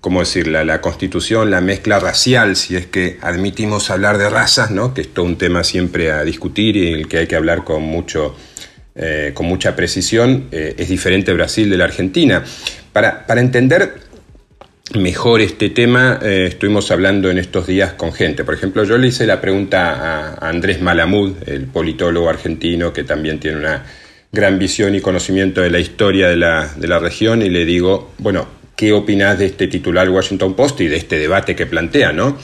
¿Cómo 0.00 0.20
decir? 0.20 0.46
La, 0.46 0.64
la, 0.64 0.80
constitución, 0.80 1.50
la 1.50 1.60
mezcla 1.60 1.98
racial, 2.00 2.56
si 2.56 2.74
es 2.74 2.86
que 2.86 3.18
admitimos 3.20 3.90
hablar 3.90 4.16
de 4.16 4.30
razas, 4.30 4.70
¿no? 4.70 4.94
que 4.94 5.02
es 5.02 5.12
todo 5.12 5.26
un 5.26 5.36
tema 5.36 5.62
siempre 5.62 6.10
a 6.10 6.24
discutir 6.24 6.76
y 6.76 6.92
el 6.92 7.06
que 7.06 7.18
hay 7.18 7.26
que 7.26 7.36
hablar 7.36 7.64
con, 7.64 7.82
mucho, 7.82 8.34
eh, 8.94 9.32
con 9.34 9.44
mucha 9.44 9.76
precisión, 9.76 10.48
eh, 10.52 10.74
es 10.78 10.88
diferente 10.88 11.34
Brasil 11.34 11.68
de 11.68 11.76
la 11.76 11.84
Argentina. 11.84 12.42
Para, 12.94 13.26
para 13.26 13.42
entender 13.42 14.00
mejor 14.98 15.42
este 15.42 15.68
tema, 15.68 16.18
eh, 16.22 16.46
estuvimos 16.48 16.90
hablando 16.90 17.30
en 17.30 17.36
estos 17.36 17.66
días 17.66 17.92
con 17.92 18.14
gente. 18.14 18.42
Por 18.42 18.54
ejemplo, 18.54 18.84
yo 18.84 18.96
le 18.96 19.08
hice 19.08 19.26
la 19.26 19.38
pregunta 19.42 20.38
a 20.38 20.48
Andrés 20.48 20.80
Malamud, 20.80 21.34
el 21.46 21.66
politólogo 21.66 22.30
argentino 22.30 22.90
que 22.94 23.04
también 23.04 23.38
tiene 23.38 23.58
una 23.58 23.84
gran 24.32 24.58
visión 24.58 24.94
y 24.94 25.02
conocimiento 25.02 25.60
de 25.60 25.68
la 25.68 25.78
historia 25.78 26.28
de 26.28 26.36
la, 26.36 26.72
de 26.74 26.88
la 26.88 26.98
región, 26.98 27.42
y 27.42 27.50
le 27.50 27.66
digo, 27.66 28.12
bueno, 28.18 28.59
¿qué 28.80 28.94
opinas 28.94 29.38
de 29.38 29.44
este 29.44 29.66
titular 29.66 30.08
Washington 30.08 30.54
Post 30.54 30.80
y 30.80 30.88
de 30.88 30.96
este 30.96 31.18
debate 31.18 31.54
que 31.54 31.66
plantea, 31.66 32.14
no? 32.14 32.38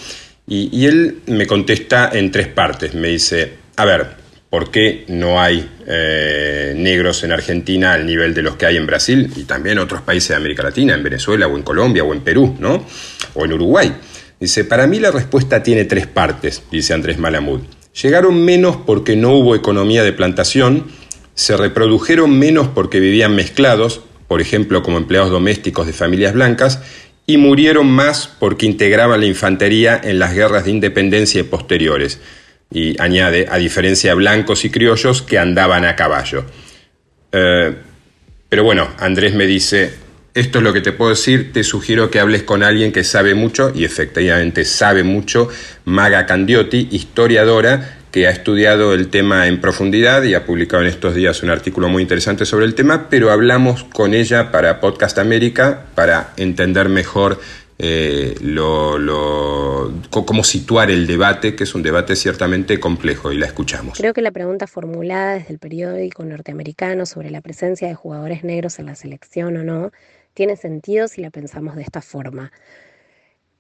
Y, 0.47 0.85
él 0.85 1.21
me 1.29 1.47
contesta 1.47 2.11
en 2.13 2.31
tres 2.31 2.47
partes. 2.47 2.93
Me 2.93 3.09
dice, 3.09 3.55
a 3.75 3.87
ver, 3.87 4.07
por 4.51 4.71
qué 4.71 5.07
no 5.09 5.41
hay 5.41 5.67
eh, 5.87 6.75
negros 6.77 7.25
en 7.25 7.33
Argentina 7.33 7.95
al 7.95 8.05
nivel 8.05 8.35
de 8.35 8.43
los 8.43 8.57
que 8.57 8.67
hay 8.67 8.77
en 8.77 8.85
Brasil 8.85 9.33
y 9.35 9.45
también 9.45 9.79
otros 9.79 10.03
países 10.03 10.29
de 10.29 10.35
América 10.35 10.63
Latina, 10.63 10.93
en 10.93 11.03
Venezuela 11.03 11.47
o 11.47 11.57
en 11.57 11.63
Colombia 11.63 12.05
o 12.05 12.13
en 12.13 12.21
Perú, 12.21 12.55
¿no? 12.61 12.85
O 13.33 13.47
en 13.47 13.55
Uruguay. 13.55 13.95
Dice, 14.39 14.65
para 14.65 14.87
mí 14.87 15.01
la 15.01 15.13
respuesta 15.13 15.63
tiene 15.63 15.87
tres 15.87 16.07
partes, 16.07 16.65
dice 16.71 16.93
Andrés 16.93 17.17
Malamud. 17.17 17.63
Llegaron 18.03 18.45
menos 18.45 18.77
porque 18.77 19.17
no 19.17 19.33
hubo 19.33 19.57
economía 19.57 20.03
de 20.03 20.13
plantación, 20.13 20.85
se 21.35 21.57
reprodujeron 21.57 22.39
menos 22.39 22.69
porque 22.69 23.01
vivían 23.01 23.35
mezclados, 23.35 24.03
por 24.29 24.41
ejemplo 24.41 24.83
como 24.83 24.99
empleados 24.99 25.31
domésticos 25.31 25.87
de 25.87 25.93
familias 25.93 26.35
blancas, 26.35 26.83
y 27.27 27.39
murieron 27.39 27.91
más 27.91 28.29
porque 28.39 28.67
integraban 28.67 29.21
la 29.21 29.27
infantería 29.27 30.01
en 30.03 30.19
las 30.19 30.35
guerras 30.35 30.65
de 30.65 30.71
independencia 30.71 31.43
posteriores 31.45 32.21
y 32.71 33.01
añade, 33.01 33.47
a 33.51 33.57
diferencia 33.57 34.11
de 34.11 34.17
blancos 34.17 34.65
y 34.65 34.71
criollos 34.71 35.23
que 35.23 35.39
andaban 35.39 35.85
a 35.85 35.97
caballo. 35.97 36.45
Eh, 37.33 37.75
pero 38.49 38.65
bueno, 38.65 38.89
Andrés 38.99 39.35
me 39.35 39.47
dice, 39.47 39.93
esto 40.35 40.59
es 40.59 40.65
lo 40.65 40.73
que 40.73 40.81
te 40.81 40.93
puedo 40.93 41.11
decir, 41.11 41.53
te 41.53 41.65
sugiero 41.65 42.11
que 42.11 42.21
hables 42.21 42.43
con 42.43 42.63
alguien 42.63 42.93
que 42.93 43.05
sabe 43.05 43.35
mucho, 43.35 43.73
y 43.75 43.85
efectivamente 43.85 44.65
sabe 44.65 45.03
mucho, 45.03 45.49
Maga 45.85 46.27
Candiotti, 46.27 46.89
historiadora, 46.91 47.99
que 48.17 48.27
ha 48.27 48.31
estudiado 48.31 48.95
el 48.95 49.11
tema 49.11 49.47
en 49.47 49.61
profundidad 49.61 50.23
y 50.23 50.33
ha 50.33 50.47
publicado 50.47 50.83
en 50.83 50.89
estos 50.89 51.15
días 51.15 51.43
un 51.43 51.51
artículo 51.51 51.91
muy 51.91 52.01
interesante 52.01 52.47
sobre 52.47 52.65
el 52.65 52.75
tema, 52.75 53.11
pero 53.11 53.31
hablamos 53.31 53.85
con 53.85 54.15
ella 54.15 54.51
para 54.51 54.81
Podcast 54.81 55.19
América 55.19 55.85
para 55.95 56.33
entender 56.39 56.89
mejor 56.89 57.39
eh, 57.79 58.35
lo, 58.41 59.93
cómo 60.09 60.45
situar 60.45 60.91
el 60.91 61.07
debate, 61.07 61.55
que 61.55 61.65
es 61.65 61.75
un 61.75 61.83
debate 61.83 62.17
ciertamente 62.17 62.81
complejo, 62.81 63.33
y 63.33 63.37
la 63.37 63.45
escuchamos. 63.45 63.99
Creo 63.99 64.15
que 64.15 64.23
la 64.23 64.31
pregunta 64.31 64.67
formulada 64.67 65.35
desde 65.35 65.53
el 65.53 65.59
periódico 65.59 66.25
norteamericano 66.25 67.05
sobre 67.05 67.29
la 67.29 67.43
presencia 67.43 67.87
de 67.87 67.95
jugadores 67.95 68.45
negros 68.45 68.79
en 68.79 68.87
la 68.87 68.95
selección 68.95 69.59
o 69.59 69.63
no, 69.63 69.93
tiene 70.33 70.57
sentido 70.57 71.07
si 71.07 71.21
la 71.21 71.29
pensamos 71.29 71.77
de 71.77 71.83
esta 71.83 72.01
forma. 72.01 72.51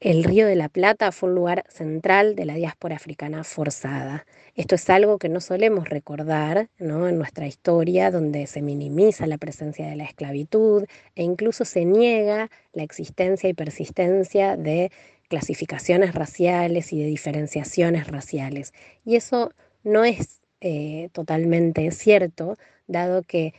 El 0.00 0.24
Río 0.24 0.46
de 0.46 0.56
la 0.56 0.68
Plata 0.68 1.10
fue 1.10 1.30
un 1.30 1.34
lugar 1.34 1.64
central 1.70 2.36
de 2.36 2.44
la 2.44 2.54
diáspora 2.54 2.96
africana 2.96 3.44
forzada. 3.44 4.26
Esto 4.54 4.74
es 4.74 4.90
algo 4.90 5.18
que 5.18 5.30
no 5.30 5.40
solemos 5.40 5.88
recordar 5.88 6.68
en 6.78 7.18
nuestra 7.18 7.46
historia, 7.46 8.10
donde 8.10 8.46
se 8.46 8.60
minimiza 8.60 9.26
la 9.26 9.38
presencia 9.38 9.88
de 9.88 9.96
la 9.96 10.04
esclavitud 10.04 10.84
e 11.14 11.22
incluso 11.22 11.64
se 11.64 11.86
niega 11.86 12.50
la 12.74 12.82
existencia 12.82 13.48
y 13.48 13.54
persistencia 13.54 14.58
de 14.58 14.92
clasificaciones 15.28 16.14
raciales 16.14 16.92
y 16.92 17.00
de 17.00 17.06
diferenciaciones 17.06 18.06
raciales. 18.08 18.74
Y 19.06 19.16
eso 19.16 19.52
no 19.82 20.04
es 20.04 20.42
eh, 20.60 21.08
totalmente 21.12 21.90
cierto, 21.90 22.58
dado 22.86 23.22
que 23.22 23.54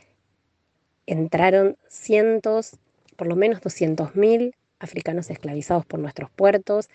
entraron 1.06 1.76
cientos, 1.88 2.76
por 3.16 3.26
lo 3.26 3.34
menos 3.34 3.60
200.000 3.60 4.54
africanos 4.78 5.30
esclavizados 5.30 5.86
por 5.86 6.00
nuestros 6.00 6.30
puertos, 6.30 6.88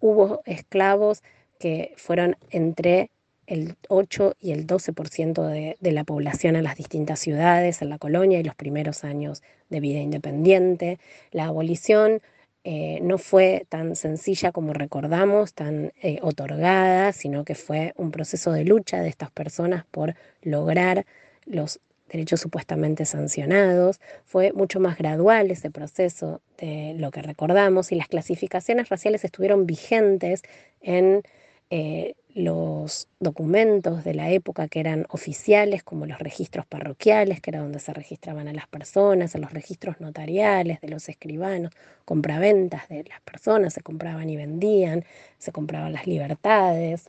hubo 0.00 0.42
esclavos 0.46 1.22
que 1.58 1.94
fueron 1.96 2.36
entre 2.50 3.10
el 3.46 3.76
8 3.88 4.36
y 4.40 4.52
el 4.52 4.66
12% 4.66 5.46
de, 5.48 5.76
de, 5.80 5.92
la 5.92 6.04
población 6.04 6.54
en 6.56 6.64
las 6.64 6.76
distintas 6.76 7.18
ciudades, 7.18 7.82
en 7.82 7.90
la 7.90 7.98
colonia 7.98 8.38
y 8.38 8.44
los 8.44 8.54
primeros 8.54 9.02
años 9.02 9.42
de 9.68 9.80
vida 9.80 9.98
independiente. 9.98 10.98
La 11.32 11.46
abolición 11.46 12.22
eh, 12.62 12.98
no 13.02 13.16
fue 13.16 13.66
tan 13.70 13.96
sencilla 13.96 14.52
como 14.52 14.74
recordamos, 14.74 15.54
tan 15.54 15.92
eh, 16.02 16.18
otorgada, 16.22 17.12
sino 17.12 17.44
que 17.44 17.54
fue 17.54 17.94
un 17.96 18.10
proceso 18.10 18.52
de 18.52 18.64
lucha 18.64 19.00
de 19.00 19.08
estas 19.08 19.30
personas 19.30 19.86
por 19.90 20.14
lograr 20.42 21.06
los 21.46 21.80
derechos 22.10 22.40
supuestamente 22.40 23.04
sancionados. 23.04 24.00
Fue 24.24 24.52
mucho 24.52 24.80
más 24.80 24.98
gradual 24.98 25.50
ese 25.50 25.70
proceso 25.70 26.40
de 26.58 26.94
lo 26.96 27.10
que 27.10 27.22
recordamos 27.22 27.92
y 27.92 27.94
las 27.94 28.08
clasificaciones 28.08 28.88
raciales 28.88 29.24
estuvieron 29.24 29.66
vigentes 29.66 30.42
en 30.80 31.22
eh, 31.70 32.14
los 32.34 33.08
documentos 33.18 34.04
de 34.04 34.14
la 34.14 34.30
época 34.30 34.68
que 34.68 34.80
eran 34.80 35.06
oficiales, 35.08 35.82
como 35.82 36.06
los 36.06 36.18
registros 36.18 36.66
parroquiales, 36.66 37.40
que 37.40 37.50
era 37.50 37.60
donde 37.60 37.80
se 37.80 37.92
registraban 37.92 38.48
a 38.48 38.52
las 38.52 38.68
personas, 38.68 39.34
en 39.34 39.40
los 39.42 39.52
registros 39.52 40.00
notariales 40.00 40.80
de 40.80 40.88
los 40.88 41.08
escribanos, 41.08 41.72
compraventas 42.04 42.88
de 42.88 43.04
las 43.04 43.20
personas, 43.22 43.74
se 43.74 43.82
compraban 43.82 44.30
y 44.30 44.36
vendían, 44.36 45.04
se 45.38 45.52
compraban 45.52 45.92
las 45.92 46.06
libertades, 46.06 47.08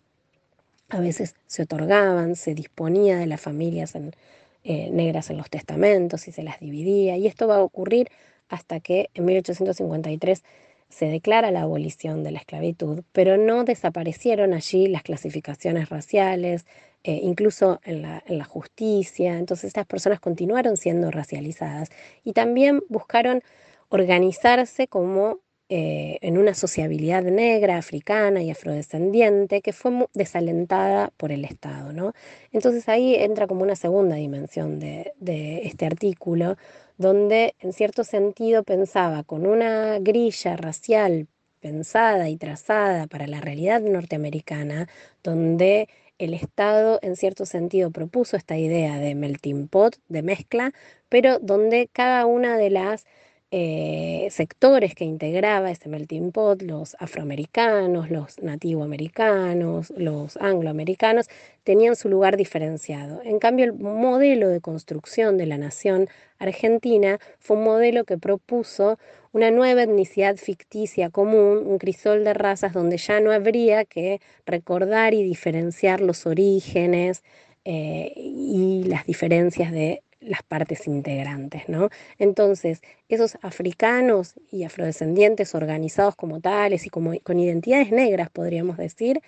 a 0.89 0.99
veces 0.99 1.35
se 1.47 1.63
otorgaban, 1.63 2.35
se 2.35 2.53
disponía 2.53 3.17
de 3.17 3.27
las 3.27 3.41
familias 3.41 3.95
en, 3.95 4.13
eh, 4.63 4.89
negras 4.91 5.29
en 5.29 5.37
los 5.37 5.49
testamentos 5.49 6.27
y 6.27 6.31
se 6.31 6.43
las 6.43 6.59
dividía. 6.59 7.17
Y 7.17 7.27
esto 7.27 7.47
va 7.47 7.55
a 7.57 7.63
ocurrir 7.63 8.09
hasta 8.49 8.79
que 8.79 9.09
en 9.13 9.25
1853 9.25 10.43
se 10.89 11.05
declara 11.05 11.51
la 11.51 11.61
abolición 11.61 12.23
de 12.23 12.31
la 12.31 12.39
esclavitud, 12.39 13.03
pero 13.13 13.37
no 13.37 13.63
desaparecieron 13.63 14.53
allí 14.53 14.87
las 14.87 15.03
clasificaciones 15.03 15.89
raciales, 15.89 16.65
eh, 17.03 17.19
incluso 17.23 17.79
en 17.83 18.03
la, 18.03 18.23
en 18.27 18.37
la, 18.37 18.43
justicia. 18.43 19.37
Entonces 19.39 19.65
estas 19.65 19.87
personas 19.87 20.19
continuaron 20.19 20.77
siendo 20.77 21.09
racializadas 21.09 21.89
y 22.23 22.33
también 22.33 22.81
buscaron 22.89 23.41
organizarse 23.89 24.87
como 24.87 25.39
eh, 25.73 26.17
en 26.19 26.37
una 26.37 26.53
sociabilidad 26.53 27.23
negra, 27.23 27.77
africana 27.77 28.43
y 28.43 28.51
afrodescendiente 28.51 29.61
que 29.61 29.71
fue 29.71 30.05
desalentada 30.13 31.13
por 31.15 31.31
el 31.31 31.45
Estado. 31.45 31.93
¿no? 31.93 32.11
Entonces 32.51 32.89
ahí 32.89 33.15
entra 33.15 33.47
como 33.47 33.63
una 33.63 33.77
segunda 33.77 34.17
dimensión 34.17 34.79
de, 34.79 35.13
de 35.21 35.61
este 35.65 35.85
artículo, 35.85 36.57
donde 36.97 37.55
en 37.61 37.71
cierto 37.71 38.03
sentido 38.03 38.63
pensaba 38.63 39.23
con 39.23 39.45
una 39.45 39.99
grilla 39.99 40.57
racial 40.57 41.29
pensada 41.61 42.27
y 42.27 42.35
trazada 42.35 43.07
para 43.07 43.25
la 43.25 43.39
realidad 43.39 43.79
norteamericana, 43.79 44.89
donde 45.23 45.87
el 46.17 46.33
Estado 46.33 46.99
en 47.01 47.15
cierto 47.15 47.45
sentido 47.45 47.91
propuso 47.91 48.35
esta 48.35 48.57
idea 48.57 48.99
de 48.99 49.15
melting 49.15 49.69
pot, 49.69 49.95
de 50.09 50.21
mezcla, 50.21 50.73
pero 51.07 51.39
donde 51.39 51.89
cada 51.93 52.25
una 52.25 52.57
de 52.57 52.71
las 52.71 53.05
eh, 53.53 54.29
sectores 54.31 54.95
que 54.95 55.03
integraba 55.03 55.71
ese 55.71 55.89
melting 55.89 56.31
pot, 56.31 56.61
los 56.61 56.95
afroamericanos, 56.99 58.09
los 58.09 58.41
nativoamericanos, 58.41 59.91
los 59.97 60.37
angloamericanos, 60.37 61.27
tenían 61.65 61.97
su 61.97 62.07
lugar 62.07 62.37
diferenciado. 62.37 63.21
En 63.23 63.39
cambio, 63.39 63.65
el 63.65 63.73
modelo 63.73 64.47
de 64.47 64.61
construcción 64.61 65.37
de 65.37 65.47
la 65.47 65.57
nación 65.57 66.07
argentina 66.39 67.19
fue 67.39 67.57
un 67.57 67.63
modelo 67.65 68.05
que 68.05 68.17
propuso 68.17 68.97
una 69.33 69.51
nueva 69.51 69.83
etnicidad 69.83 70.37
ficticia 70.37 71.09
común, 71.09 71.63
un 71.65 71.77
crisol 71.77 72.23
de 72.23 72.33
razas 72.33 72.73
donde 72.73 72.97
ya 72.97 73.19
no 73.19 73.31
habría 73.31 73.83
que 73.83 74.21
recordar 74.45 75.13
y 75.13 75.23
diferenciar 75.23 75.99
los 75.99 76.25
orígenes 76.25 77.23
eh, 77.65 78.13
y 78.15 78.83
las 78.85 79.05
diferencias 79.05 79.71
de 79.71 80.03
las 80.21 80.43
partes 80.43 80.87
integrantes, 80.87 81.67
¿no? 81.67 81.89
Entonces, 82.17 82.81
esos 83.09 83.37
africanos 83.41 84.35
y 84.51 84.63
afrodescendientes 84.63 85.55
organizados 85.55 86.15
como 86.15 86.39
tales 86.39 86.85
y 86.85 86.89
como, 86.89 87.19
con 87.23 87.39
identidades 87.39 87.91
negras, 87.91 88.29
podríamos 88.29 88.77
decir, 88.77 89.21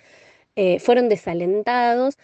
eh, 0.56 0.78
fueron 0.78 1.08
desalentados. 1.08 2.16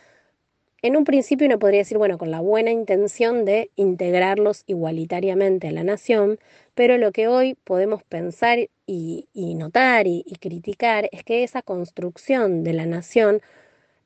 En 0.83 0.97
un 0.97 1.05
principio 1.05 1.47
uno 1.47 1.59
podría 1.59 1.81
decir, 1.81 1.99
bueno, 1.99 2.17
con 2.17 2.31
la 2.31 2.41
buena 2.41 2.71
intención 2.71 3.45
de 3.45 3.71
integrarlos 3.77 4.63
igualitariamente 4.67 5.69
a 5.69 5.73
la 5.73 5.85
nación, 5.85 6.39
pero 6.75 6.97
lo 6.97 7.13
que 7.13 7.29
hoy 7.29 7.55
podemos 7.65 8.03
pensar 8.05 8.59
y, 8.87 9.27
notar 9.35 10.07
y 10.07 10.25
criticar 10.41 11.09
es 11.13 11.23
que 11.23 11.45
esa 11.45 11.63
construcción 11.63 12.65
de 12.65 12.73
la 12.73 12.87
nación 12.87 13.43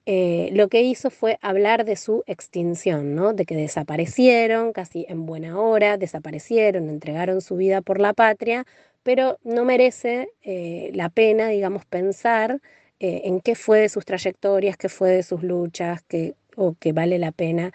eh, 0.07 0.51
lo 0.53 0.69
que 0.69 0.83
hizo 0.83 1.09
fue 1.09 1.39
hablar 1.41 1.87
de 1.87 1.97
su 1.97 2.25
extinción, 2.27 3.15
¿no? 3.15 3.33
de 3.33 3.47
que 3.47 3.57
desaparecieron 3.57 4.73
casi 4.73 5.07
en 5.09 5.25
buena 5.25 5.59
hora, 5.59 5.97
desaparecieron, 5.97 6.91
entregaron 6.91 7.41
su 7.41 7.57
vida 7.57 7.81
por 7.81 8.01
la 8.01 8.13
patria, 8.13 8.67
pero 9.03 9.39
no 9.45 9.65
merece 9.65 10.29
eh, 10.43 10.91
la 10.95 11.09
pena, 11.09 11.49
digamos, 11.49 11.87
pensar 11.87 12.61
eh, 13.01 13.23
en 13.25 13.41
qué 13.41 13.55
fue 13.55 13.81
de 13.81 13.89
sus 13.89 14.05
trayectorias, 14.05 14.77
qué 14.77 14.91
fue 14.91 15.11
de 15.11 15.23
sus 15.23 15.43
luchas, 15.43 16.05
o 16.57 16.75
que 16.79 16.93
vale 16.93 17.19
la 17.19 17.33
pena 17.33 17.73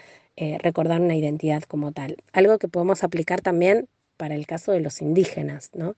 recordar 0.62 1.02
una 1.02 1.18
identidad 1.18 1.64
como 1.64 1.92
tal. 1.92 2.16
Algo 2.32 2.58
que 2.60 2.70
podemos 2.70 3.04
aplicar 3.04 3.42
también 3.42 3.90
para 4.16 4.36
el 4.36 4.48
caso 4.48 4.72
de 4.72 4.80
los 4.80 5.02
indígenas. 5.02 5.70
¿no? 5.74 5.98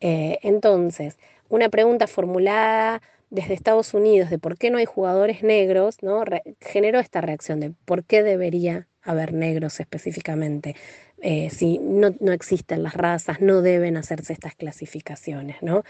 entonces, 0.00 1.18
una 1.50 1.68
pregunta 1.68 2.06
formulada 2.06 3.02
desde 3.34 3.54
Estados 3.54 3.94
Unidos 3.94 4.30
de 4.30 4.38
por 4.38 4.56
qué 4.56 4.70
no 4.70 4.78
hay 4.78 4.84
jugadores 4.84 5.42
negros, 5.42 6.02
¿no? 6.02 6.22
generó 6.60 7.00
esta 7.00 7.20
reacción 7.20 7.58
de 7.58 7.72
por 7.84 8.04
qué 8.04 8.22
debería 8.22 8.86
haber 9.02 9.32
negros 9.32 9.80
específicamente. 9.80 10.76
Eh, 11.20 11.50
si 11.50 11.78
no, 11.78 12.14
no, 12.20 12.32
existen 12.32 12.84
las 12.84 12.94
razas, 12.94 13.40
no 13.40 13.60
deben 13.60 13.96
hacerse 13.96 14.32
estas 14.32 14.54
clasificaciones, 14.54 15.56
¿no? 15.62 15.82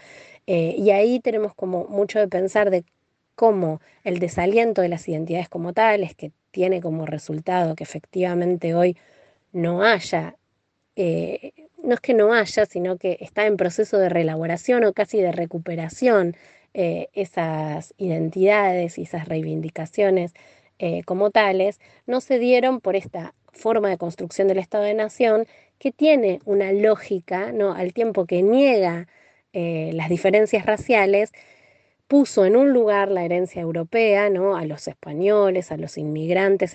Eh, 0.47 0.75
y 0.77 0.89
ahí 0.89 1.19
tenemos 1.19 1.53
como 1.53 1.85
mucho 1.85 2.19
de 2.19 2.27
pensar 2.27 2.71
de 2.71 2.83
cómo 3.35 3.79
el 4.03 4.17
desaliento 4.19 4.81
de 4.81 4.89
las 4.89 5.07
identidades 5.07 5.47
como 5.47 5.71
tales, 5.71 6.15
que 6.15 6.31
tiene 6.49 6.81
como 6.81 7.05
resultado 7.05 7.75
que 7.75 7.83
efectivamente 7.83 8.73
hoy 8.73 8.97
no 9.51 9.83
haya, 9.83 10.35
eh, 10.95 11.51
no 11.83 11.93
es 11.93 11.99
que 11.99 12.13
no 12.15 12.33
haya, 12.33 12.65
sino 12.65 12.97
que 12.97 13.17
está 13.21 13.45
en 13.45 13.57
proceso 13.57 13.99
de 13.99 14.09
reelaboración 14.09 14.83
o 14.85 14.93
casi 14.93 15.21
de 15.21 15.31
recuperación 15.31 16.35
eh, 16.77 17.07
esas 17.13 17.93
identidades 17.97 18.97
y 18.97 19.03
esas 19.03 19.29
reivindicaciones 19.29 20.33
eh, 20.77 21.03
como 21.05 21.31
tales, 21.31 21.79
no 22.05 22.19
se 22.19 22.37
dieron 22.37 22.81
por 22.81 22.97
esta 22.97 23.33
forma 23.53 23.87
de 23.89 23.97
construcción 23.97 24.49
del 24.49 24.57
Estado 24.57 24.83
de 24.83 24.93
Nación 24.93 25.45
que 25.79 25.93
tiene 25.93 26.41
una 26.43 26.73
lógica, 26.73 27.53
¿no? 27.53 27.71
al 27.73 27.93
tiempo 27.93 28.25
que 28.25 28.41
niega 28.41 29.07
eh, 29.53 29.91
las 29.93 30.09
diferencias 30.09 30.65
raciales, 30.65 31.31
puso 32.09 32.43
en 32.43 32.57
un 32.57 32.73
lugar 32.73 33.09
la 33.09 33.23
herencia 33.23 33.61
europea, 33.61 34.29
¿no? 34.29 34.57
a 34.57 34.65
los 34.65 34.89
españoles, 34.89 35.71
a 35.71 35.77
los 35.77 35.97
inmigrantes 35.97 36.73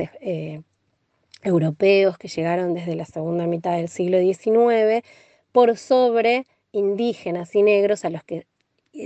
europeos 1.43 2.17
que 2.17 2.29
llegaron 2.29 2.73
desde 2.73 2.95
la 2.95 3.05
segunda 3.05 3.47
mitad 3.47 3.77
del 3.77 3.89
siglo 3.91 4.19
XIX 4.19 5.07
por 5.53 5.77
sobre 5.77 6.47
indígenas 6.73 7.55
y 7.55 7.63
negros 7.63 8.07
a 8.07 8.11
los 8.11 8.25
que 8.25 8.47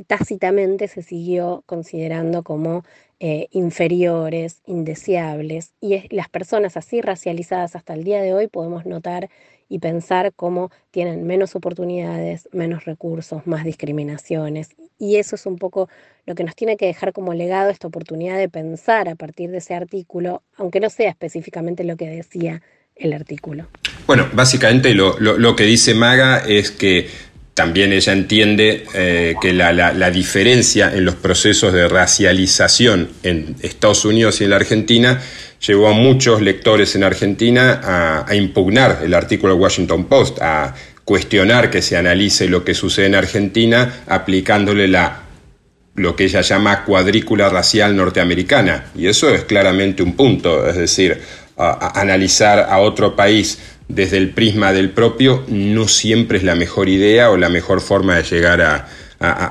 tácitamente 0.07 0.89
se 0.89 1.03
siguió 1.03 1.63
considerando 1.67 2.43
como 2.43 2.85
eh, 3.21 3.49
inferiores, 3.53 4.61
indeseables, 4.67 5.73
y 5.81 6.15
las 6.15 6.29
personas 6.29 6.77
así 6.77 7.01
racializadas 7.01 7.77
hasta 7.77 7.95
el 7.95 8.05
día 8.05 8.21
de 8.21 8.35
hoy 8.35 8.49
podemos 8.49 8.87
notar 8.87 9.31
y 9.69 9.79
pensar 9.79 10.33
cómo 10.35 10.71
tienen 10.91 11.27
menos 11.27 11.55
oportunidades, 11.55 12.49
menos 12.53 12.85
recursos, 12.85 13.47
más 13.47 13.65
discriminaciones. 13.65 14.71
Y 14.99 15.17
eso 15.17 15.37
es 15.37 15.47
un 15.47 15.57
poco 15.57 15.89
lo 16.27 16.35
que 16.35 16.45
nos 16.45 16.55
tiene 16.55 16.77
que 16.77 16.87
dejar 16.87 17.13
como 17.13 17.35
legado 17.35 17.71
esta 17.71 17.89
oportunidad 17.89 18.39
de 18.39 18.49
pensar 18.49 19.09
a 19.09 19.15
partir 19.15 19.51
de 19.51 19.59
ese 19.59 19.75
artículo, 19.75 20.43
aunque 20.57 20.81
no 20.81 20.91
sea 20.91 21.11
específicamente 21.11 21.85
lo 21.85 21.97
que 21.97 22.09
decía 22.09 22.63
el 22.95 23.13
artículo. 23.13 23.67
Bueno, 24.07 24.29
básicamente 24.33 24.95
lo, 24.95 25.19
lo 25.19 25.57
que 25.57 25.65
dice 25.65 25.95
Maga 25.95 26.39
es 26.47 26.71
que 26.71 27.09
también 27.55 27.93
ella 27.93 28.13
entiende 28.13 28.85
eh, 28.95 29.37
que 29.41 29.53
la, 29.53 30.11
diferencia 30.11 30.93
en 30.93 31.05
los 31.05 31.15
procesos 31.15 31.73
de 31.73 31.89
racialización 31.89 33.09
en 33.23 33.55
Estados 33.63 34.05
Unidos 34.05 34.41
y 34.41 34.45
en 34.45 34.51
la 34.51 34.57
Argentina 34.57 35.23
llevó 35.65 35.89
a 35.89 35.93
muchos 35.93 36.43
lectores 36.43 36.97
en 36.97 37.05
Argentina 37.05 38.25
a, 38.27 38.35
impugnar 38.35 39.01
el 39.05 39.15
artículo 39.15 39.55
del 39.55 39.63
Washington 39.63 40.07
Post, 40.07 40.43
a 40.43 40.75
cuestionar 41.05 41.71
que 41.71 41.81
se 41.81 41.97
analice 41.97 42.49
lo 42.49 42.65
que 42.65 42.75
sucede 42.75 43.07
en 43.07 43.15
Argentina 43.15 44.03
aplicándole 44.09 44.89
la 44.89 45.21
lo 45.97 46.17
que 46.17 46.25
ella 46.25 46.41
llama 46.41 46.83
cuadrícula 46.85 47.49
racial 47.51 47.95
norteamericana. 47.95 48.87
Y 48.97 49.07
eso 49.07 49.33
es 49.33 49.45
claramente 49.45 50.03
un 50.03 50.17
punto, 50.17 50.69
es 50.69 50.75
decir, 50.75 51.21
analizar 51.57 52.67
a 52.69 52.79
otro 52.79 53.15
país 53.15 53.59
desde 53.89 54.17
el 54.17 54.31
prisma 54.31 54.73
del 54.73 54.91
propio 54.91 55.45
no 55.49 55.89
siempre 55.89 56.39
es 56.39 56.45
la 56.45 56.55
mejor 56.55 56.89
idea 56.89 57.31
o 57.31 57.37
la 57.37 57.49
mejor 57.49 57.81
forma 57.81 58.17
de 58.17 58.23
llegar 58.23 58.61
a, 58.61 58.89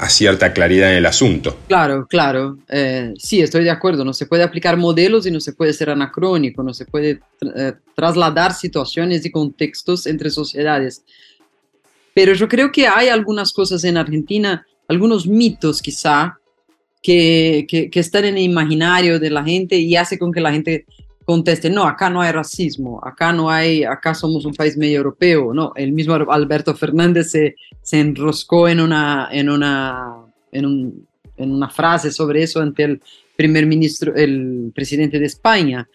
cierta 0.07 0.53
claridad 0.53 0.91
en 0.91 0.97
el 0.97 1.05
asunto. 1.07 1.57
Claro, 1.67 2.05
claro. 2.07 2.59
Eh, 2.69 3.11
sí, 3.17 3.41
estoy 3.41 3.63
de 3.63 3.71
acuerdo. 3.71 4.05
No 4.05 4.13
se 4.13 4.27
puede 4.27 4.43
aplicar 4.43 4.77
modelos 4.77 5.25
y 5.25 5.31
no 5.31 5.39
se 5.39 5.53
puede 5.53 5.73
ser 5.73 5.89
anacrónico, 5.89 6.61
no 6.61 6.75
se 6.75 6.85
puede 6.85 7.21
eh, 7.55 7.73
trasladar 7.95 8.53
situaciones 8.53 9.25
y 9.25 9.31
contextos 9.31 10.05
entre 10.05 10.29
sociedades. 10.29 11.03
Pero 12.13 12.33
yo 12.33 12.47
creo 12.47 12.71
que 12.71 12.85
hay 12.85 13.07
algunas 13.07 13.51
cosas 13.51 13.83
en 13.83 13.97
Argentina, 13.97 14.63
algunos 14.87 15.25
mitos 15.25 15.81
quizá, 15.81 16.37
que, 17.03 17.65
que, 17.67 17.99
están 17.99 18.25
en 18.25 18.37
el 18.37 18.43
imaginario 18.43 19.19
de 19.19 19.29
la 19.29 19.43
gente 19.43 19.75
y 19.75 19.95
hace 19.97 20.17
con 20.17 20.31
que 20.31 20.39
la 20.39 20.53
gente 20.53 20.85
conteste, 21.25 21.69
no, 21.69 21.85
acá 21.85 22.09
no 22.09 22.21
hay 22.21 22.31
racismo, 22.31 22.99
acá 23.03 23.33
no 23.33 23.49
hay, 23.49 23.83
acá 23.83 24.13
somos 24.13 24.45
un 24.45 24.53
país 24.53 24.77
medio 24.77 24.97
europeo, 24.97 25.53
no, 25.53 25.71
el 25.75 25.91
mismo 25.91 26.13
Alberto 26.13 26.75
Fernández 26.75 27.31
se, 27.31 27.55
se 27.81 27.99
enroscó 27.99 28.67
en 28.67 28.79
una, 28.79 29.29
en, 29.31 29.49
una, 29.49 30.25
en, 30.51 30.65
un, 30.65 31.07
en 31.37 31.51
una 31.51 31.69
frase 31.69 32.11
sobre 32.11 32.43
eso 32.43 32.59
ante 32.61 32.83
el 32.83 33.01
primer 33.35 33.65
ministro, 33.65 34.15
el 34.15 34.71
presidente 34.73 35.19
de 35.19 35.25
España. 35.25 35.87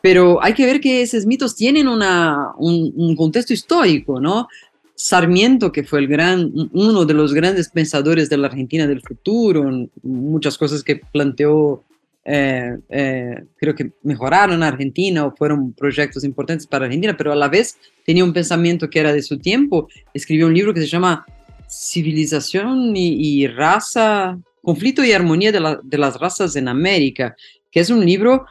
Pero 0.00 0.42
hay 0.42 0.54
que 0.54 0.64
ver 0.64 0.80
que 0.80 1.02
esos 1.02 1.26
mitos 1.26 1.56
tienen 1.56 1.88
una, 1.88 2.52
un, 2.56 2.92
un 2.94 3.16
contexto 3.16 3.52
histórico, 3.52 4.20
¿no? 4.20 4.48
Sarmiento, 4.94 5.70
que 5.70 5.84
fue 5.84 6.00
el 6.00 6.08
gran, 6.08 6.52
uno 6.72 7.04
de 7.04 7.14
los 7.14 7.32
grandes 7.32 7.68
pensadores 7.68 8.28
de 8.28 8.36
la 8.36 8.48
Argentina 8.48 8.86
del 8.86 9.00
futuro, 9.00 9.88
muchas 10.02 10.58
cosas 10.58 10.82
que 10.82 10.96
planteó 10.96 11.84
eh, 12.30 12.76
eh, 12.90 13.42
creo 13.56 13.74
que 13.74 13.90
mejoraron 14.02 14.56
en 14.56 14.62
Argentina 14.62 15.24
o 15.24 15.34
fueron 15.34 15.72
proyectos 15.72 16.24
importantes 16.24 16.66
para 16.66 16.84
Argentina, 16.84 17.16
pero 17.16 17.32
a 17.32 17.36
la 17.36 17.48
vez 17.48 17.78
tenía 18.04 18.22
un 18.22 18.34
pensamiento 18.34 18.90
que 18.90 19.00
era 19.00 19.14
de 19.14 19.22
su 19.22 19.38
tiempo. 19.38 19.88
Escribió 20.12 20.46
un 20.46 20.52
libro 20.52 20.74
que 20.74 20.80
se 20.80 20.86
llama 20.86 21.24
Civilización 21.70 22.94
y, 22.94 23.46
Raza, 23.46 24.38
Conflicto 24.62 25.02
y 25.02 25.12
Armonía 25.12 25.52
de, 25.52 25.78
de, 25.82 25.98
las 25.98 26.20
Razas 26.20 26.54
en 26.56 26.68
América, 26.68 27.34
que 27.70 27.80
es 27.80 27.88
un 27.88 28.04
libro 28.04 28.44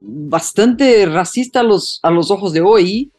bastante 0.00 1.04
racista 1.06 1.60
a 1.60 1.64
los, 1.64 1.98
a 2.04 2.10
los 2.12 2.30
ojos 2.30 2.52
de 2.52 2.60
hoy 2.60 3.10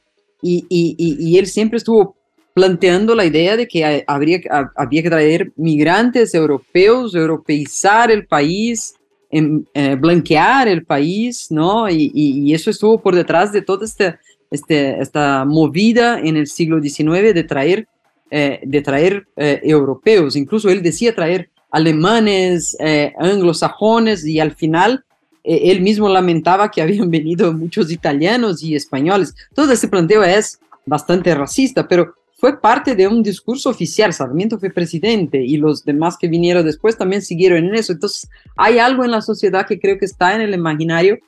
y, 0.41 0.65
y, 0.69 0.96
y 0.98 1.38
él 1.38 1.48
siempre 1.48 1.78
estuvo 1.78 2.15
planteando 2.54 3.15
la 3.15 3.26
idea 3.26 3.58
de 3.58 3.67
que 3.67 4.06
habría, 4.08 4.39
había 4.78 5.04
que 5.04 5.10
traer 5.10 5.52
migrantes 5.58 6.34
europeos, 6.34 7.15
europeizar 7.15 8.12
el 8.12 8.28
país, 8.28 8.96
en, 9.34 9.67
eh, 9.74 9.96
blanquear 9.96 10.67
el 10.67 10.86
país, 10.86 11.48
¿no? 11.50 11.89
Y, 11.89 12.54
eso 12.54 12.69
estuvo 12.69 13.02
por 13.02 13.15
detrás 13.15 13.52
de 13.52 13.62
toda 13.62 13.86
esta, 13.86 14.19
este, 14.52 15.02
esta 15.02 15.43
movida 15.46 16.19
en 16.19 16.38
el 16.38 16.48
siglo 16.48 16.82
XIX 16.82 17.34
de 17.34 17.43
traer, 17.43 17.88
eh, 18.30 18.60
de 18.63 18.82
traer 18.82 19.28
eh, 19.36 19.60
europeos. 19.63 20.36
Incluso 20.36 20.69
él 20.69 20.84
decía 20.84 21.15
traer 21.15 21.50
alemanes, 21.72 22.78
anglosajones 23.17 24.24
y 24.26 24.39
al 24.39 24.52
final 24.52 25.04
él 25.43 25.82
mismo 25.82 26.08
lamentaba 26.08 26.69
que 26.69 26.84
habían 26.84 27.10
venido 27.17 27.52
muchos 27.52 27.91
italianos 27.91 28.62
y 28.62 28.76
españoles. 28.76 29.34
Todo 29.56 29.72
ese 29.72 29.88
planteo 29.88 30.24
es 30.24 30.60
bastante 30.86 31.34
racista, 31.34 31.88
pero 31.88 32.13
fue 32.44 32.60
parte 32.60 32.94
de 32.94 33.08
un 33.08 33.24
discurso 33.24 33.70
oficial. 33.70 34.12
Sarmiento 34.12 34.60
fue 34.60 34.70
presidente 34.70 35.42
y 35.42 35.56
los 35.56 35.86
demás 35.86 36.18
que 36.18 36.28
vinieron 36.28 36.66
después 36.66 36.98
también 36.98 37.22
siguieron 37.22 37.60
en 37.60 37.74
eso. 37.74 37.94
Entonces, 37.94 38.30
hay 38.58 38.80
algo 38.80 39.06
en 39.06 39.12
la 39.12 39.22
sociedad 39.22 39.66
que 39.66 39.80
creo 39.80 39.98
que 39.98 40.04
está 40.04 40.36
en 40.36 40.42
el 40.42 40.54
imaginario 40.54 41.20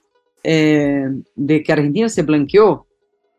eh, 0.44 1.06
de 1.34 1.64
que 1.64 1.72
Argentina 1.72 2.10
se 2.10 2.22
blanqueó. 2.22 2.86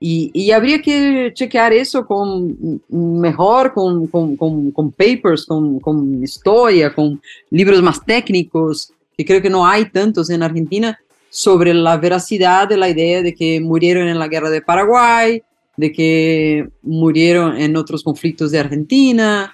Y, 0.01 0.51
habría 0.53 0.81
que 0.81 1.33
chequear 1.35 1.75
eso 1.75 2.07
con 2.07 2.81
mejor, 2.89 3.75
con, 3.75 4.07
con, 4.07 4.39
con, 4.39 4.71
con 4.71 4.91
papers, 4.93 5.45
con, 5.45 5.79
con 5.79 6.25
historia, 6.25 6.95
con 6.95 7.21
libros 7.51 7.83
más 7.83 8.03
técnicos, 8.03 8.91
que 9.19 9.27
creo 9.27 9.43
que 9.43 9.51
no 9.51 9.67
hay 9.67 9.91
tantos 9.91 10.31
en 10.31 10.43
Argentina, 10.43 10.99
sobre 11.29 11.75
la 11.75 11.99
veracidad 11.99 12.67
de 12.69 12.79
la 12.79 12.89
idea 12.89 13.21
de 13.21 13.35
que 13.35 13.61
murieron 13.61 14.09
en 14.09 14.19
la 14.19 14.29
guerra 14.29 14.49
de 14.49 14.63
Paraguay, 14.63 15.43
de 15.77 15.93
que 15.93 16.69
murieron 16.83 17.57
en 17.57 17.77
otros 17.77 18.03
conflictos 18.03 18.51
de 18.51 18.59
Argentina, 18.59 19.53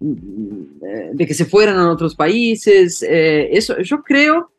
de 0.00 1.26
que 1.26 1.34
se 1.34 1.44
fueron 1.44 1.76
a 1.78 1.90
otros 1.90 2.14
países. 2.14 3.02
Eh, 3.02 3.48
eso, 3.52 3.80
yo 3.82 4.02
creo 4.02 4.50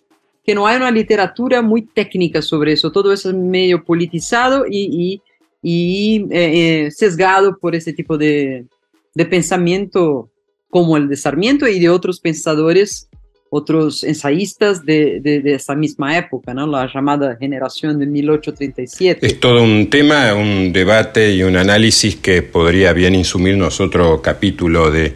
que 0.45 0.55
no 0.55 0.67
hay 0.67 0.77
una 0.77 0.91
literatura 0.91 1.61
muy 1.61 1.83
técnica 1.83 2.41
sobre 2.41 2.73
eso. 2.73 2.91
Todo 2.91 3.13
eso 3.13 3.29
es 3.29 3.35
medio 3.35 3.83
politizado 3.83 4.65
y, 4.69 5.21
y, 5.61 6.25
eh, 6.31 6.85
eh, 6.85 6.91
sesgado 6.91 7.57
por 7.57 7.75
ese 7.75 7.93
tipo 7.93 8.17
de, 8.17 8.65
de 9.13 9.25
pensamiento 9.25 10.29
como 10.69 10.97
el 10.97 11.07
de 11.09 11.17
Sarmiento 11.17 11.67
y 11.67 11.79
de 11.79 11.89
otros 11.89 12.19
pensadores 12.19 13.08
otros 13.49 14.03
ensayistas 14.03 14.85
de, 14.85 15.19
de, 15.21 15.53
esa 15.53 15.75
misma 15.75 16.17
época, 16.17 16.53
¿no? 16.53 16.67
la 16.67 16.89
llamada 16.93 17.35
generación 17.35 17.99
de 17.99 18.05
1837. 18.05 19.25
Es 19.25 19.39
todo 19.39 19.63
un 19.63 19.89
tema, 19.89 20.33
un 20.35 20.71
debate 20.71 21.33
y 21.33 21.43
un 21.43 21.57
análisis 21.57 22.15
que 22.15 22.41
podría 22.43 22.93
bien 22.93 23.15
insumirnos 23.15 23.81
otro 23.81 24.21
capítulo 24.21 24.91
de 24.91 25.15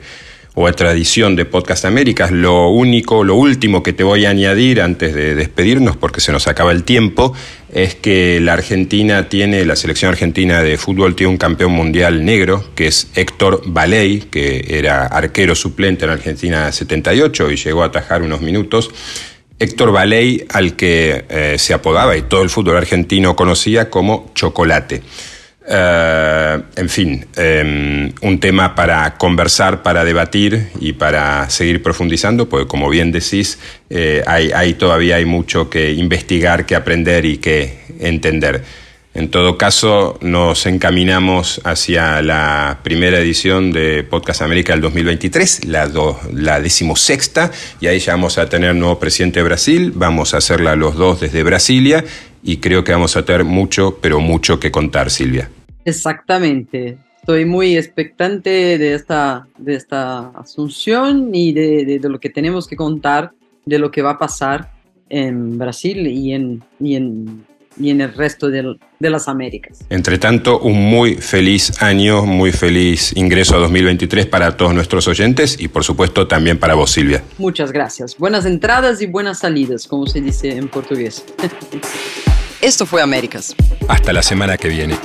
o 0.56 0.68
a 0.68 0.74
tradición 0.74 1.36
de 1.36 1.46
Podcast 1.46 1.86
Américas. 1.86 2.32
Lo 2.32 2.70
único, 2.70 3.24
lo 3.24 3.36
último 3.36 3.82
que 3.82 3.94
te 3.94 4.04
voy 4.04 4.26
a 4.26 4.30
añadir 4.30 4.82
antes 4.82 5.16
de 5.16 5.36
despedirnos, 5.36 5.98
porque 5.98 6.22
se 6.22 6.32
nos 6.32 6.48
acaba 6.48 6.72
el 6.72 6.84
tiempo, 6.84 7.34
es 7.72 7.96
que 7.96 8.40
la 8.40 8.54
Argentina 8.54 9.30
tiene, 9.30 9.66
la 9.66 9.76
selección 9.76 10.10
argentina 10.10 10.62
de 10.62 10.78
fútbol 10.78 11.16
tiene 11.16 11.32
un 11.32 11.38
campeón 11.38 11.72
mundial 11.72 12.24
negro, 12.24 12.64
que 12.76 12.88
es 12.88 13.10
Héctor 13.16 13.64
Baley, 13.66 14.22
que 14.30 14.66
era 14.70 15.08
arquero 15.08 15.56
suplente 15.56 16.06
en 16.06 16.12
Argentina 16.12 16.72
78 16.72 17.52
y 17.52 17.56
llegó 17.56 17.82
a 17.82 17.88
atajar 17.88 18.22
unos 18.22 18.42
minutos. 18.42 18.92
Héctor 19.58 19.92
Baley, 19.92 20.46
al 20.50 20.76
que 20.76 21.26
eh, 21.30 21.56
se 21.58 21.74
apodaba 21.74 22.16
y 22.18 22.24
todo 22.24 22.44
el 22.44 22.50
fútbol 22.50 22.78
argentino 22.78 23.36
conocía 23.36 23.90
como 23.90 24.32
Chocolate. 24.36 25.02
Eh, 25.66 26.62
en 26.76 26.90
fin, 26.90 27.26
em, 27.38 28.12
un 28.22 28.40
tema 28.40 28.76
para 28.76 29.18
conversar, 29.18 29.82
para 29.82 30.04
debatir 30.04 30.70
y 30.80 30.94
para 30.94 31.50
seguir 31.50 31.82
profundizando, 31.82 32.50
porque 32.50 32.68
como 32.68 32.90
bien 32.90 33.12
decís, 33.12 33.60
eh, 33.90 34.24
hay, 34.28 34.74
todavía 34.74 35.18
hay 35.18 35.26
mucho 35.26 35.70
que 35.70 35.94
investigar, 35.94 36.66
que 36.66 36.76
aprender 36.76 37.26
y 37.26 37.38
que 37.38 37.80
entender. 38.00 38.64
En 39.16 39.30
todo 39.30 39.60
caso, 39.60 40.18
nos 40.22 40.66
encaminamos 40.66 41.62
hacia 41.64 42.22
la 42.24 42.80
primera 42.84 43.20
edición 43.20 43.72
de 43.72 44.04
Podcast 44.04 44.42
América 44.42 44.74
del 44.74 44.82
2023, 44.82 45.66
la, 45.66 45.90
la 46.34 46.60
decimosexta, 46.60 47.52
y 47.80 47.88
ahí 47.88 48.00
ya 48.00 48.14
vamos 48.14 48.40
a 48.40 48.50
tener 48.50 48.74
nuevo 48.74 49.00
presidente 49.00 49.40
de 49.40 49.44
Brasil, 49.44 49.94
vamos 49.96 50.34
a 50.34 50.38
hacerla 50.38 50.76
los 50.76 50.96
dos 50.96 51.22
desde 51.22 51.44
Brasilia 51.44 52.04
y 52.44 52.58
creo 52.58 52.84
que 52.84 52.92
vamos 52.92 53.16
a 53.16 53.26
tener 53.26 53.44
mucho, 53.44 53.98
pero 54.02 54.20
mucho 54.20 54.60
que 54.60 54.72
contar, 54.72 55.10
Silvia. 55.10 55.50
Exactamente. 55.86 56.98
Estoy 57.20 57.46
muy 57.46 57.78
expectante 57.78 58.78
de 58.78 58.94
esta, 58.94 59.48
de 59.58 59.76
esta 59.76 60.30
asunción 60.30 61.34
y 61.34 61.54
de, 61.54 62.00
de, 62.00 62.10
lo 62.10 62.20
que 62.20 62.30
tenemos 62.30 62.68
que 62.68 62.76
contar, 62.76 63.32
de 63.66 63.80
lo 63.80 63.92
que 63.92 64.02
va 64.02 64.12
a 64.12 64.20
pasar 64.20 64.72
en 65.10 65.58
Brasil 65.58 66.06
y 66.08 66.34
en, 66.34 66.62
y 66.82 66.96
en 66.96 67.46
y 67.80 67.90
en 67.90 68.02
el 68.02 68.14
resto 68.14 68.50
del, 68.50 68.80
de 69.00 69.10
las 69.10 69.28
Américas. 69.28 69.80
Entre 69.90 70.18
tanto, 70.18 70.60
un 70.60 70.90
muy 70.90 71.16
feliz 71.16 71.82
año, 71.82 72.26
muy 72.26 72.52
feliz 72.52 73.16
ingreso 73.16 73.56
a 73.56 73.60
2023 73.60 74.26
para 74.28 74.56
todos 74.58 74.74
nuestros 74.74 75.08
oyentes 75.08 75.60
y 75.60 75.68
por 75.68 75.84
supuesto 75.84 76.28
también 76.28 76.58
para 76.60 76.76
vos, 76.76 76.92
Silvia. 76.92 77.24
Muchas 77.38 77.72
gracias. 77.72 78.18
Buenas 78.18 78.46
entradas 78.46 79.02
y 79.02 79.08
buenas 79.08 79.40
salidas, 79.40 79.88
como 79.88 80.08
se 80.08 80.22
dice 80.22 80.56
en 80.56 80.68
portugués. 80.68 81.26
Esto 82.64 82.86
fue 82.86 83.02
Américas. 83.02 83.54
Hasta 83.90 84.14
la 84.14 84.24
semana 84.24 84.56
que 84.58 84.70
viene. 84.70 84.96